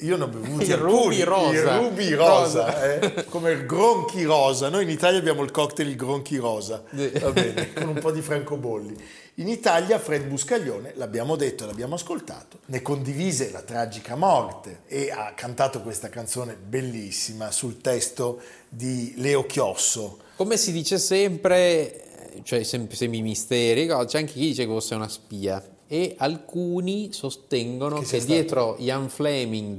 Io 0.00 0.16
ne 0.16 0.24
ho 0.24 0.28
bevuti 0.28 0.64
Il 0.64 0.72
alcuni. 0.72 1.22
ruby 1.22 1.22
rosa. 1.22 1.50
Il 1.52 1.62
ruby 1.78 2.12
rosa, 2.14 2.64
Rosa. 2.64 2.94
eh, 2.94 3.24
come 3.26 3.50
il 3.52 3.66
gronchi 3.66 4.24
rosa. 4.24 4.68
Noi 4.68 4.84
in 4.84 4.90
Italia 4.90 5.18
abbiamo 5.18 5.42
il 5.42 5.50
cocktail 5.50 5.88
il 5.88 5.96
gronchi 5.96 6.36
rosa, 6.38 6.82
va 6.90 7.30
bene, 7.32 7.72
con 7.74 7.88
un 7.88 7.98
po' 7.98 8.10
di 8.10 8.22
francobolli. 8.22 8.96
In 9.34 9.48
Italia 9.48 9.98
Fred 9.98 10.24
Buscaglione, 10.26 10.92
l'abbiamo 10.96 11.36
detto 11.36 11.64
e 11.64 11.66
l'abbiamo 11.66 11.94
ascoltato, 11.94 12.58
ne 12.66 12.82
condivise 12.82 13.50
la 13.50 13.60
tragica 13.62 14.14
morte 14.14 14.80
e 14.86 15.10
ha 15.10 15.32
cantato 15.34 15.80
questa 15.80 16.08
canzone 16.08 16.56
bellissima 16.56 17.50
sul 17.50 17.80
testo 17.80 18.40
di 18.68 19.14
Leo 19.16 19.46
Chiosso. 19.46 20.18
Come 20.36 20.56
si 20.56 20.72
dice 20.72 20.98
sempre, 20.98 22.02
cioè 22.42 22.62
sem- 22.64 22.88
semi-misteri, 22.88 23.86
c'è 23.86 24.18
anche 24.18 24.32
chi 24.32 24.40
dice 24.40 24.64
che 24.64 24.70
fosse 24.70 24.94
una 24.94 25.08
spia. 25.08 25.62
E 25.92 26.14
alcuni 26.18 27.12
sostengono 27.12 27.96
Che 27.96 28.02
che, 28.02 28.06
stato- 28.20 28.24
dietro 28.32 28.76
Ian 28.78 29.08
Fleming 29.08 29.76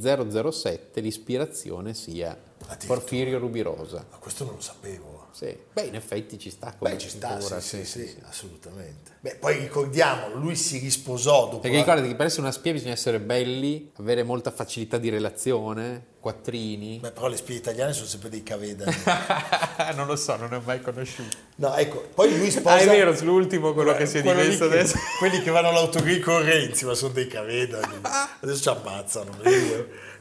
007 0.52 1.00
l'ispirazione 1.00 1.94
sia. 1.94 2.38
Porfirio 2.86 3.40
Rubirosa. 3.40 4.06
Ma 4.12 4.18
questo 4.18 4.44
non 4.44 4.56
lo 4.56 4.62
sapevo. 4.62 5.28
Sì. 5.32 5.56
Beh, 5.72 5.84
in 5.84 5.96
effetti 5.96 6.38
ci 6.38 6.50
sta. 6.50 6.76
come 6.78 6.92
Beh, 6.92 6.98
ci 6.98 7.08
sta, 7.10 7.38
figura, 7.38 7.60
sì, 7.62 7.86
sì, 7.86 8.06
sì, 8.08 8.16
assolutamente. 8.24 9.12
Beh, 9.22 9.36
poi 9.36 9.58
ricordiamolo, 9.60 10.36
lui 10.38 10.56
si 10.58 10.78
risposò 10.80 11.46
dopo 11.46 11.60
Perché 11.60 11.78
la- 11.78 11.82
ricordati 11.84 12.08
che 12.10 12.16
per 12.16 12.26
essere 12.26 12.42
una 12.42 12.52
spia 12.52 12.74
bisogna 12.74 12.92
essere 12.92 13.20
belli, 13.22 13.92
avere 13.96 14.24
molta 14.24 14.52
facilità 14.52 14.98
di 14.98 15.10
relazione, 15.10 16.06
quattrini. 16.22 17.00
Beh, 17.02 17.12
però 17.12 17.28
le 17.28 17.36
spie 17.36 17.56
italiane 17.58 17.92
sono 17.92 18.06
sempre 18.06 18.30
dei 18.30 18.44
cavedani. 18.44 18.96
non 19.96 20.06
lo 20.08 20.16
so, 20.16 20.38
non 20.38 20.50
ne 20.50 20.56
ho 20.58 20.62
mai 20.64 20.80
conosciuto. 20.82 21.36
No, 21.56 21.76
ecco, 21.76 22.08
poi 22.14 22.38
lui 22.38 22.50
sposa... 22.52 22.76
Ah, 22.76 22.80
è 22.80 22.86
vero, 22.86 23.14
l'ultimo 23.24 23.74
quello 23.74 23.94
che 23.96 24.06
si 24.06 24.20
è 24.20 24.22
dimesso 24.22 24.68
che- 24.70 24.74
adesso. 24.80 24.98
Quelli 25.20 25.42
che 25.42 25.50
vanno 25.52 25.70
all'autogrill 25.70 26.22
con 26.22 26.42
Renzi, 26.44 26.86
ma 26.86 26.94
sono 26.94 27.12
dei 27.12 27.28
cavedani. 27.28 28.00
Adesso 28.42 28.62
ci 28.62 28.70
ammazzano. 28.70 29.36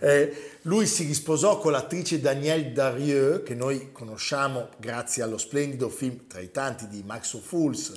Eh, 0.00 0.50
lui 0.62 0.86
si 0.86 1.04
risposò 1.04 1.58
con 1.58 1.72
l'attrice 1.72 2.20
Danielle 2.20 2.72
Darieux, 2.72 3.42
che 3.44 3.54
noi 3.54 3.92
conosciamo 3.92 4.68
grazie 4.78 5.22
allo 5.22 5.38
splendido 5.38 5.88
film, 5.90 6.26
tra 6.26 6.40
i 6.40 6.50
tanti, 6.50 6.88
di 6.88 7.02
Max 7.04 7.32
Ophuls, 7.34 7.92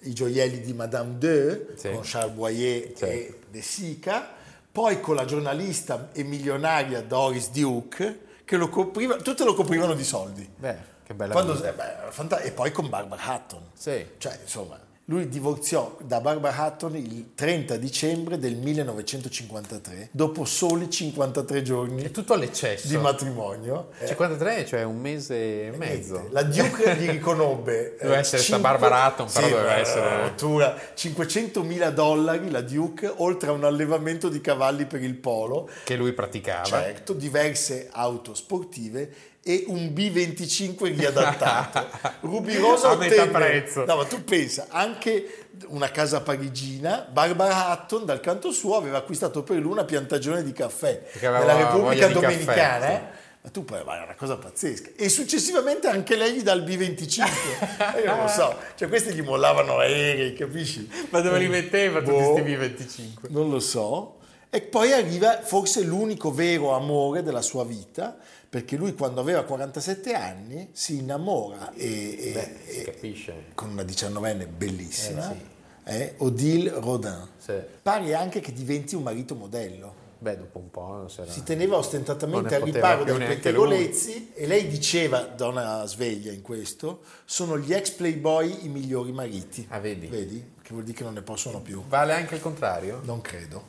I 0.00 0.12
gioielli 0.12 0.60
di 0.60 0.72
Madame 0.72 1.18
Deux, 1.18 1.74
Sì. 1.76 1.90
con 1.90 2.00
Charles 2.04 2.34
Boyer 2.34 2.92
Sì. 2.94 3.04
e 3.04 3.38
De 3.50 3.62
Sica, 3.62 4.34
poi 4.74 4.98
con 5.00 5.14
la 5.14 5.24
giornalista 5.24 6.08
e 6.12 6.24
milionaria 6.24 7.00
Doris 7.00 7.50
Duke, 7.50 8.22
che 8.44 8.56
lo 8.56 8.68
copriva, 8.68 9.14
tutte 9.18 9.44
lo 9.44 9.54
coprivano 9.54 9.94
di 9.94 10.02
soldi. 10.02 10.50
Beh, 10.56 10.76
che 11.04 11.14
bella 11.14 11.32
Quando- 11.32 11.62
eh, 11.62 11.72
beh, 11.72 12.10
fanta- 12.10 12.40
e 12.40 12.50
poi 12.50 12.72
con 12.72 12.88
Barbara 12.88 13.22
Hutton. 13.36 13.70
Sì. 13.72 14.04
Cioè, 14.18 14.36
insomma, 14.42 14.76
lui 15.06 15.28
divorziò 15.28 15.98
da 16.00 16.20
Barbara 16.20 16.64
Hutton 16.66 16.96
il 16.96 17.32
30 17.34 17.76
dicembre 17.76 18.38
del 18.38 18.56
1953, 18.56 20.08
dopo 20.10 20.46
soli 20.46 20.88
53 20.88 21.62
giorni 21.62 22.02
È 22.04 22.10
tutto 22.10 22.32
all'eccesso. 22.32 22.88
di 22.88 22.96
matrimonio. 22.96 23.90
Eh, 23.98 24.06
53, 24.06 24.64
cioè 24.64 24.82
un 24.84 24.98
mese 24.98 25.66
e 25.66 25.70
mezzo. 25.76 26.28
La 26.30 26.42
Duke 26.42 26.96
gli 26.96 27.08
riconobbe. 27.10 27.96
Doveva 28.00 28.18
essere 28.18 28.40
sta 28.42 28.58
Barbara 28.58 29.06
Hutton, 29.06 29.28
però 29.30 29.48
doveva 29.48 29.76
eh, 29.76 29.80
essere- 29.80 30.10
addirittura 30.14 30.74
500 30.94 31.62
mila 31.62 31.90
dollari 31.90 32.50
la 32.50 32.62
Duke, 32.62 33.12
oltre 33.16 33.50
a 33.50 33.52
un 33.52 33.64
allevamento 33.64 34.28
di 34.30 34.40
cavalli 34.40 34.86
per 34.86 35.02
il 35.02 35.14
polo, 35.16 35.68
Che 35.84 35.96
lui 35.96 36.12
praticava. 36.14 36.64
certo, 36.64 37.12
diverse 37.12 37.88
auto 37.92 38.34
sportive 38.34 39.32
e 39.46 39.64
un 39.68 39.92
B25 39.94 40.96
riadattato. 40.96 41.86
Ruby 42.26 42.56
Rosa 42.56 42.90
A 42.90 42.96
metà 42.96 43.22
ottenne- 43.22 43.30
prezzo. 43.38 43.84
No, 43.84 43.96
ma 43.96 44.04
tu 44.06 44.24
pensa, 44.24 44.66
anche 44.70 45.46
una 45.66 45.90
casa 45.90 46.22
parigina, 46.22 47.06
Barbara 47.10 47.70
Hutton 47.72 48.06
dal 48.06 48.20
canto 48.20 48.50
suo 48.50 48.76
aveva 48.76 48.98
acquistato 48.98 49.42
per 49.42 49.58
lui 49.58 49.72
una 49.72 49.84
piantagione 49.84 50.42
di 50.42 50.52
caffè 50.52 51.02
voglia 51.20 51.56
Repubblica 51.56 52.08
Dominicana. 52.08 52.78
caffè, 52.86 52.94
eh? 52.94 53.22
Ma 53.44 53.50
tu 53.50 53.62
poi 53.66 53.84
vai, 53.84 54.00
è 54.00 54.04
una 54.04 54.14
cosa 54.14 54.38
pazzesca. 54.38 54.92
E 54.96 55.10
successivamente 55.10 55.86
anche 55.86 56.16
lei 56.16 56.32
gli 56.32 56.42
dà 56.42 56.52
il 56.54 56.62
B25. 56.64 57.96
E 57.96 58.00
io 58.00 58.06
non 58.14 58.22
lo 58.22 58.28
so, 58.28 58.56
cioè 58.74 58.88
questi 58.88 59.12
gli 59.12 59.20
mollavano 59.20 59.76
aerei, 59.76 60.32
capisci? 60.32 60.88
Ma 61.10 61.20
dove 61.20 61.38
li 61.38 61.48
metteva 61.48 61.98
tutti 62.00 62.10
Boh. 62.12 62.32
questi 62.32 62.50
B25? 62.50 63.30
Non 63.30 63.50
lo 63.50 63.60
so. 63.60 64.16
E 64.48 64.62
poi 64.62 64.92
arriva 64.92 65.42
forse 65.42 65.82
l'unico 65.82 66.32
vero 66.32 66.74
amore 66.74 67.22
della 67.22 67.42
sua 67.42 67.64
vita, 67.64 68.16
perché 68.54 68.76
lui 68.76 68.94
quando 68.94 69.20
aveva 69.20 69.42
47 69.42 70.12
anni 70.14 70.68
si 70.70 70.98
innamora 70.98 71.72
e, 71.74 72.16
e- 72.20 72.32
Beh, 72.32 72.56
si 72.72 72.78
e- 72.78 72.84
capisce. 72.84 73.34
con 73.52 73.70
una 73.70 73.82
diciannovenne 73.82 74.46
bellissima, 74.46 75.28
Eh, 75.32 75.34
sì. 75.34 75.92
eh, 75.96 76.14
Odile 76.18 76.70
Rodin. 76.78 77.30
Sì. 77.36 77.54
Pare 77.82 78.14
anche 78.14 78.38
che 78.38 78.52
diventi 78.52 78.94
un 78.94 79.02
marito 79.02 79.34
modello. 79.34 80.02
Beh, 80.20 80.36
dopo 80.36 80.58
un 80.60 80.70
po' 80.70 80.86
non 80.86 81.10
si. 81.10 81.22
Si 81.26 81.42
teneva 81.42 81.76
ostentatamente 81.78 82.54
al 82.54 82.62
riparo 82.62 83.02
dai 83.02 83.18
pettegolezzi 83.18 84.30
e 84.34 84.46
lei 84.46 84.68
diceva, 84.68 85.22
donna 85.22 85.84
sveglia 85.86 86.30
in 86.30 86.40
questo, 86.40 87.00
sono 87.24 87.58
gli 87.58 87.72
ex 87.74 87.90
playboy 87.90 88.66
i 88.66 88.68
migliori 88.68 89.10
mariti. 89.10 89.66
Ah, 89.70 89.80
vedi? 89.80 90.06
Vedi? 90.06 90.52
Che 90.62 90.70
vuol 90.72 90.84
dire 90.84 90.96
che 90.96 91.02
non 91.02 91.14
ne 91.14 91.22
possono 91.22 91.60
più. 91.60 91.82
Vale 91.88 92.12
anche 92.12 92.36
il 92.36 92.40
contrario? 92.40 93.00
Non 93.02 93.20
credo. 93.20 93.64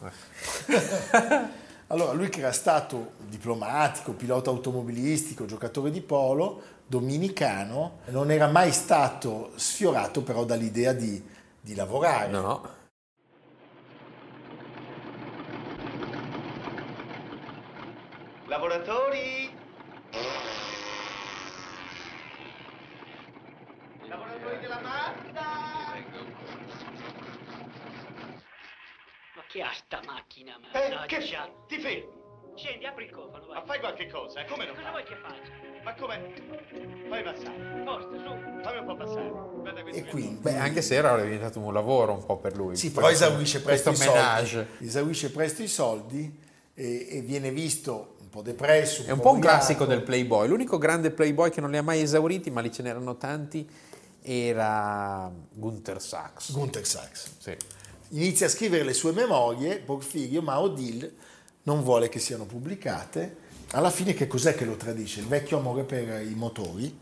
Eh. 0.68 1.64
allora, 1.88 2.14
lui 2.14 2.30
che 2.30 2.40
era 2.40 2.52
stato 2.52 3.14
diplomatico, 3.28 4.14
pilota 4.14 4.50
automobilistico, 4.50 5.46
giocatore 5.46 5.92
di 5.92 6.02
polo, 6.02 6.62
dominicano, 6.88 8.00
non 8.06 8.32
era 8.32 8.48
mai 8.48 8.72
stato 8.72 9.52
sfiorato 9.56 10.24
però 10.24 10.46
dall'idea 10.46 10.94
di, 10.94 11.24
di 11.62 11.76
lavorare. 11.76 12.32
No. 12.32 12.74
Lavoratori! 18.48 19.54
Lavoratori 24.08 24.60
della 24.60 24.80
Mazda! 24.80 25.44
Ma 29.36 29.42
che 29.56 29.62
ha 29.62 29.72
sta 29.74 30.02
macchina, 30.06 30.52
Eh, 30.74 30.90
mannaggia? 30.90 31.06
che? 31.06 31.20
Ti 31.70 31.80
fermi! 31.80 32.04
Scendi, 32.58 32.86
apri 32.86 33.06
il 33.06 33.12
cofano, 33.12 33.46
vai. 33.48 33.60
Ma 33.60 33.66
fai 33.66 33.80
qualche 33.80 34.10
cosa, 34.10 34.42
eh? 34.42 34.46
come 34.46 34.66
non 34.66 34.76
Cosa 34.76 34.92
fai? 34.92 34.92
vuoi 34.92 35.04
che 35.06 35.16
faccia? 35.16 35.52
Ma 35.84 35.94
come? 35.94 36.34
Fai 37.10 37.24
passare. 37.24 37.84
Forza, 37.86 38.10
su. 38.10 38.62
Fammi 38.64 38.78
un 38.80 38.86
po' 38.86 38.96
passare. 38.96 39.92
E 39.92 40.04
quindi... 40.06 40.36
Beh, 40.42 40.58
anche 40.58 40.82
se 40.82 40.96
era 40.96 41.22
diventato 41.22 41.60
un 41.60 41.72
lavoro 41.74 42.14
un 42.14 42.26
po' 42.26 42.38
per 42.38 42.56
lui. 42.56 42.76
Sì, 42.76 42.92
però 42.92 43.10
esaurisce 43.10 43.62
presto 43.62 43.90
questo 43.92 44.10
i 44.10 44.14
menage. 44.14 44.68
soldi. 44.68 44.86
Esaurisce 44.88 45.32
presto 45.32 45.62
i 45.64 45.68
soldi 45.68 46.40
e, 46.74 47.08
e 47.12 47.22
viene 47.22 47.52
visto 47.52 48.16
un 48.22 48.30
po' 48.30 48.42
depresso. 48.42 49.04
È 49.04 49.12
un 49.12 49.18
po' 49.18 49.24
po' 49.30 49.32
un 49.34 49.40
classico 49.42 49.86
del 49.86 50.02
Playboy. 50.04 50.48
L'unico 50.50 50.78
grande 50.78 51.12
Playboy 51.12 51.50
che 51.50 51.62
non 51.62 51.72
li 51.72 51.78
ha 51.78 51.84
mai 51.84 52.02
esauriti, 52.02 52.50
ma 52.52 52.62
lì 52.62 52.72
ce 52.72 52.82
n'erano 52.84 53.16
tanti, 53.18 53.70
era 54.22 55.32
Gunther 55.52 56.02
Sachs. 56.02 56.52
Gunther 56.54 56.86
Sachs. 56.86 57.36
Sì. 57.38 57.56
Inizia 58.16 58.46
a 58.46 58.50
scrivere 58.50 58.84
le 58.84 58.94
sue 58.94 59.12
memorie, 59.12 59.78
Porfirio, 59.80 60.42
ma 60.42 60.60
Odile 60.60 61.14
non 61.64 61.84
vuole 61.84 62.08
che 62.08 62.20
siano 62.20 62.46
pubblicate. 62.46 63.44
Alla 63.72 63.90
fine 63.90 64.14
che 64.14 64.26
cos'è 64.26 64.56
che 64.56 64.64
lo 64.64 64.78
tradisce? 64.78 65.20
Il 65.20 65.28
vecchio 65.28 65.58
amore 65.58 65.84
per 65.84 66.22
i 66.22 66.34
motori, 66.34 66.98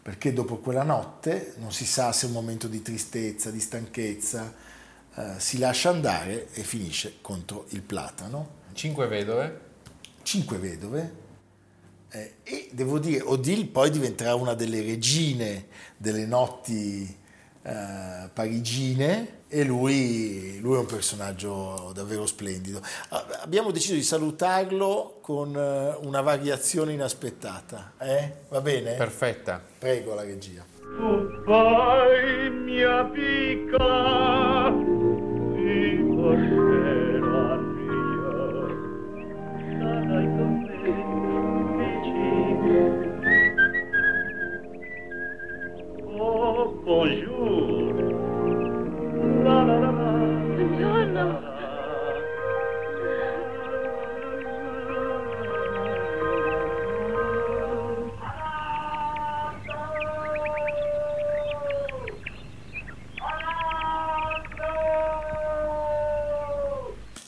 perché 0.00 0.32
dopo 0.32 0.58
quella 0.58 0.84
notte 0.84 1.54
non 1.58 1.72
si 1.72 1.84
sa 1.84 2.12
se 2.12 2.26
è 2.26 2.28
un 2.28 2.34
momento 2.34 2.68
di 2.68 2.80
tristezza, 2.80 3.50
di 3.50 3.58
stanchezza, 3.58 4.54
eh, 5.14 5.34
si 5.38 5.58
lascia 5.58 5.90
andare 5.90 6.52
e 6.52 6.62
finisce 6.62 7.14
contro 7.20 7.66
il 7.70 7.82
platano. 7.82 8.60
Cinque 8.72 9.08
vedove. 9.08 9.60
cinque 10.22 10.58
vedove 10.58 11.20
eh, 12.08 12.34
e 12.42 12.68
devo 12.72 12.98
dire 12.98 13.22
Odile 13.22 13.64
poi 13.66 13.90
diventerà 13.90 14.34
una 14.34 14.54
delle 14.54 14.82
regine 14.82 15.66
delle 15.96 16.26
notti 16.26 17.18
eh, 17.62 18.28
parigine 18.32 19.40
e 19.54 19.64
lui, 19.64 20.58
lui 20.62 20.76
è 20.76 20.78
un 20.78 20.86
personaggio 20.86 21.92
davvero 21.94 22.24
splendido. 22.24 22.80
Ah, 23.10 23.26
Abbiamo 23.42 23.70
deciso 23.70 23.92
di 23.92 24.02
salutarlo 24.02 25.18
con 25.20 25.54
eh, 25.54 25.94
una 26.06 26.22
variazione 26.22 26.94
inaspettata, 26.94 27.92
eh? 27.98 28.32
va 28.48 28.62
bene? 28.62 28.92
Perfetta. 28.94 29.60
Prego 29.78 30.14
la 30.14 30.22
regia. 30.22 30.64
Tu 30.78 31.42
fai 31.44 32.50
mia 32.50 33.04
piccola 33.04 34.70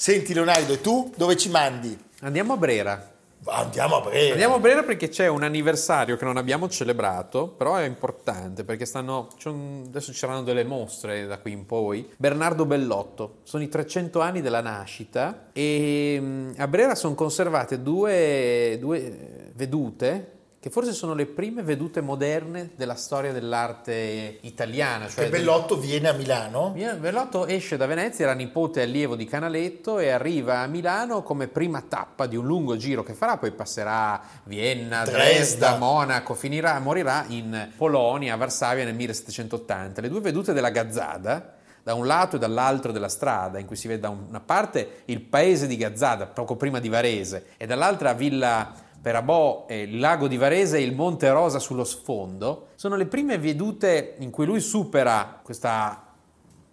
Senti 0.05 0.35
Leonardo, 0.35 0.75
e 0.75 0.83
tu 0.83 1.11
dove 1.17 1.35
ci 1.35 1.49
mandi? 1.49 1.99
Andiamo 2.21 2.53
a 2.53 2.57
Brera. 2.59 3.13
Andiamo 3.47 3.97
a 3.97 4.01
breve. 4.03 4.33
Andiamo 4.33 4.57
a 4.57 4.59
Brera 4.59 4.83
perché 4.83 5.09
c'è 5.09 5.29
un 5.29 5.43
anniversario 5.43 6.19
che 6.19 6.27
non 6.27 6.37
abbiamo 6.37 6.69
celebrato, 6.69 7.49
però 7.49 7.77
è 7.77 7.87
importante 7.87 8.65
perché 8.65 8.85
stanno, 8.85 9.29
un- 9.45 9.85
adesso 9.87 10.13
ci 10.13 10.19
saranno 10.19 10.43
delle 10.43 10.65
mostre 10.65 11.25
da 11.25 11.39
qui 11.39 11.53
in 11.53 11.65
poi. 11.65 12.07
Bernardo 12.19 12.67
Bellotto, 12.67 13.37
sono 13.45 13.63
i 13.63 13.69
300 13.71 14.21
anni 14.21 14.43
della 14.43 14.61
nascita 14.61 15.49
e 15.55 16.19
mm, 16.21 16.51
a 16.59 16.69
Brera 16.69 16.95
sono 16.95 17.15
conservate 17.15 17.81
due, 17.81 18.77
due 18.79 18.99
eh, 18.99 19.53
vedute 19.55 20.34
che 20.65 20.71
forse 20.71 20.95
sono 20.95 21.13
le 21.13 21.27
prime 21.27 21.63
vedute 21.63 22.01
moderne 22.01 22.71
della 22.75 22.95
storia 22.95 23.33
dell'arte 23.33 24.39
italiana. 24.41 25.09
Cioè 25.09 25.25
Che 25.25 25.31
del- 25.31 25.41
Bellotto 25.41 25.77
viene 25.77 26.09
a 26.09 26.15
Milano? 26.15 26.73
Bellotto 26.99 27.45
esce 27.45 27.77
da 27.77 27.85
Venezia, 27.85 28.25
era 28.25 28.33
nipote 28.33 28.81
allievo 28.81 29.15
di 29.15 29.27
Canaletto 29.27 29.99
e 29.99 30.09
arriva 30.09 30.61
a 30.61 30.67
Milano 30.67 31.23
come 31.23 31.49
prima 31.49 31.83
tappa 31.83 32.27
di 32.27 32.37
un 32.37 32.47
lungo 32.47 32.79
giro 32.79 33.03
che 33.03 33.13
farà, 33.13 33.37
poi 33.37 33.51
passerà 33.51 34.13
a 34.13 34.23
Vienna, 34.45 35.05
Dresda. 35.05 35.19
Dresda, 35.19 35.77
Monaco, 35.77 36.33
finirà, 36.33 36.79
morirà 36.79 37.27
in 37.29 37.73
Polonia, 37.77 38.33
a 38.33 38.37
Varsavia 38.39 38.85
nel 38.85 38.95
1780. 38.95 40.01
Le 40.01 40.09
due 40.09 40.21
vedute 40.23 40.55
della 40.55 40.71
Gazzada, 40.71 41.57
da 41.83 41.93
un 41.93 42.07
lato 42.07 42.37
e 42.37 42.39
dall'altro 42.39 42.91
della 42.91 43.11
strada, 43.11 43.59
in 43.59 43.67
cui 43.67 43.77
si 43.77 43.87
vede 43.87 44.01
da 44.01 44.09
una 44.09 44.41
parte 44.41 45.03
il 45.05 45.21
paese 45.21 45.67
di 45.67 45.77
Gazzada, 45.77 46.25
poco 46.25 46.57
prima 46.57 46.79
di 46.81 46.89
Varese, 46.89 47.49
e 47.59 47.67
dall'altra 47.67 48.15
Villa 48.15 48.73
Perabò, 49.05 49.67
e 49.69 49.83
il 49.83 49.99
lago 49.99 50.29
di 50.29 50.39
Varese 50.39 50.79
e 50.79 50.81
il 50.81 50.95
Monte 50.95 51.31
Rosa 51.31 51.59
sullo 51.59 51.85
sfondo, 51.85 52.69
sono 52.75 52.97
le 52.97 53.05
prime 53.05 53.37
vedute 53.37 54.15
in 54.21 54.31
cui 54.31 54.47
lui 54.47 54.61
supera 54.61 55.41
questa 55.43 56.07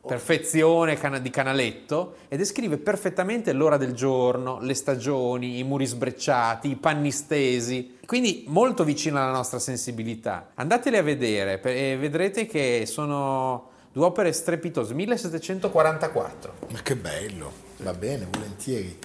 perfezione 0.08 0.98
di 1.22 1.30
Canaletto 1.30 2.16
e 2.30 2.38
descrive 2.38 2.78
perfettamente 2.78 3.52
l'ora 3.52 3.76
del 3.76 3.92
giorno, 3.92 4.60
le 4.62 4.76
stagioni, 4.76 5.60
i 5.60 5.64
muri 5.66 5.86
sbrecciati, 5.86 6.70
i 6.70 6.78
panni 6.78 7.12
stesi, 7.12 7.98
quindi 8.06 8.46
molto 8.48 8.86
vicino 8.86 9.22
alla 9.22 9.34
nostra 9.34 9.60
sensibilità. 9.60 10.52
Andatele 10.56 11.00
a 11.00 11.04
vedere 11.04 11.58
per- 11.58 11.76
e 11.76 11.98
vedrete 11.98 12.46
che 12.46 12.86
sono 12.86 13.72
due 13.92 14.06
opere 14.06 14.32
strepitose, 14.32 14.94
1744. 14.94 16.54
Ma 16.72 16.82
che 16.82 16.96
bello, 16.96 17.52
va 17.80 17.94
bene, 17.94 18.26
volentieri. 18.32 18.98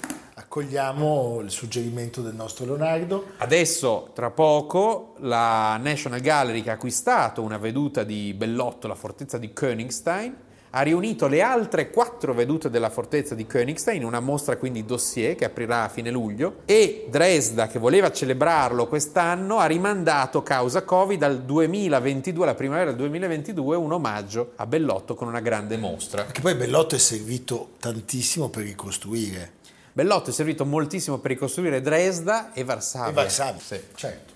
Accogliamo 0.56 1.40
il 1.42 1.50
suggerimento 1.50 2.22
del 2.22 2.34
nostro 2.34 2.64
Leonardo. 2.64 3.32
Adesso, 3.36 4.12
tra 4.14 4.30
poco, 4.30 5.12
la 5.18 5.76
National 5.76 6.20
Gallery 6.20 6.62
che 6.62 6.70
ha 6.70 6.72
acquistato 6.72 7.42
una 7.42 7.58
veduta 7.58 8.04
di 8.04 8.32
Bellotto, 8.32 8.88
la 8.88 8.94
fortezza 8.94 9.36
di 9.36 9.52
Königstein, 9.52 10.34
ha 10.70 10.80
riunito 10.80 11.26
le 11.26 11.42
altre 11.42 11.90
quattro 11.90 12.32
vedute 12.32 12.70
della 12.70 12.88
fortezza 12.88 13.34
di 13.34 13.46
Königstein 13.46 14.00
in 14.00 14.06
una 14.06 14.20
mostra 14.20 14.56
quindi 14.56 14.86
dossier 14.86 15.34
che 15.34 15.44
aprirà 15.44 15.84
a 15.84 15.88
fine 15.90 16.10
luglio 16.10 16.60
e 16.64 17.06
Dresda, 17.10 17.66
che 17.66 17.78
voleva 17.78 18.10
celebrarlo 18.10 18.86
quest'anno, 18.86 19.58
ha 19.58 19.66
rimandato 19.66 20.42
causa 20.42 20.84
Covid 20.84 21.22
al 21.22 21.42
2022, 21.42 22.44
alla 22.44 22.54
primavera 22.54 22.92
del 22.92 22.98
2022, 23.00 23.76
un 23.76 23.92
omaggio 23.92 24.52
a 24.56 24.66
Bellotto 24.66 25.14
con 25.14 25.28
una 25.28 25.40
grande 25.40 25.76
mostra. 25.76 26.22
Perché 26.22 26.40
poi 26.40 26.54
Bellotto 26.54 26.94
è 26.94 26.98
servito 26.98 27.72
tantissimo 27.78 28.48
per 28.48 28.62
ricostruire. 28.64 29.55
Bellotto 29.96 30.28
è 30.28 30.32
servito 30.34 30.66
moltissimo 30.66 31.16
per 31.16 31.30
ricostruire 31.30 31.80
Dresda 31.80 32.52
e 32.52 32.64
Varsavia. 32.64 33.08
E 33.08 33.12
Varsavia, 33.14 33.58
Sì. 33.64 33.80
certo. 33.94 34.34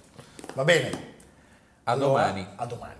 Va 0.55 0.65
bene. 0.65 0.89
A 1.85 1.93
Allora, 1.93 2.29
domani. 2.29 2.47
A 2.57 2.65
domani. 2.65 2.95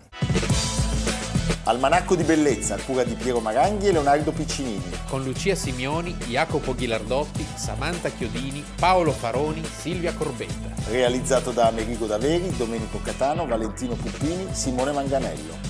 Almanacco 1.65 2.15
di 2.17 2.23
bellezza, 2.23 2.75
a 2.75 2.79
cura 2.85 3.03
di 3.03 3.15
Piero 3.15 3.41
Maranghi 3.41 3.87
e 3.87 3.93
Leonardo 3.93 4.31
Piccinini. 4.33 4.83
con 5.09 5.25
Lucia 5.25 5.55
Simioni, 5.55 6.13
Jacopo 6.27 6.75
Ghilardotti, 6.75 7.47
Samantha 7.55 8.11
Chiodini, 8.11 8.63
Paolo 8.79 9.13
Faroni, 9.13 9.65
Silvia 9.65 10.13
Corbetta. 10.13 10.69
Realizzato 10.91 11.53
da 11.53 11.67
Amerigo 11.67 12.05
Daveri, 12.05 12.55
Domenico 12.59 13.01
Catano, 13.03 13.47
Valentino 13.47 13.95
Puppini, 13.95 14.49
Simone 14.53 14.93
Manganello. 14.93 15.70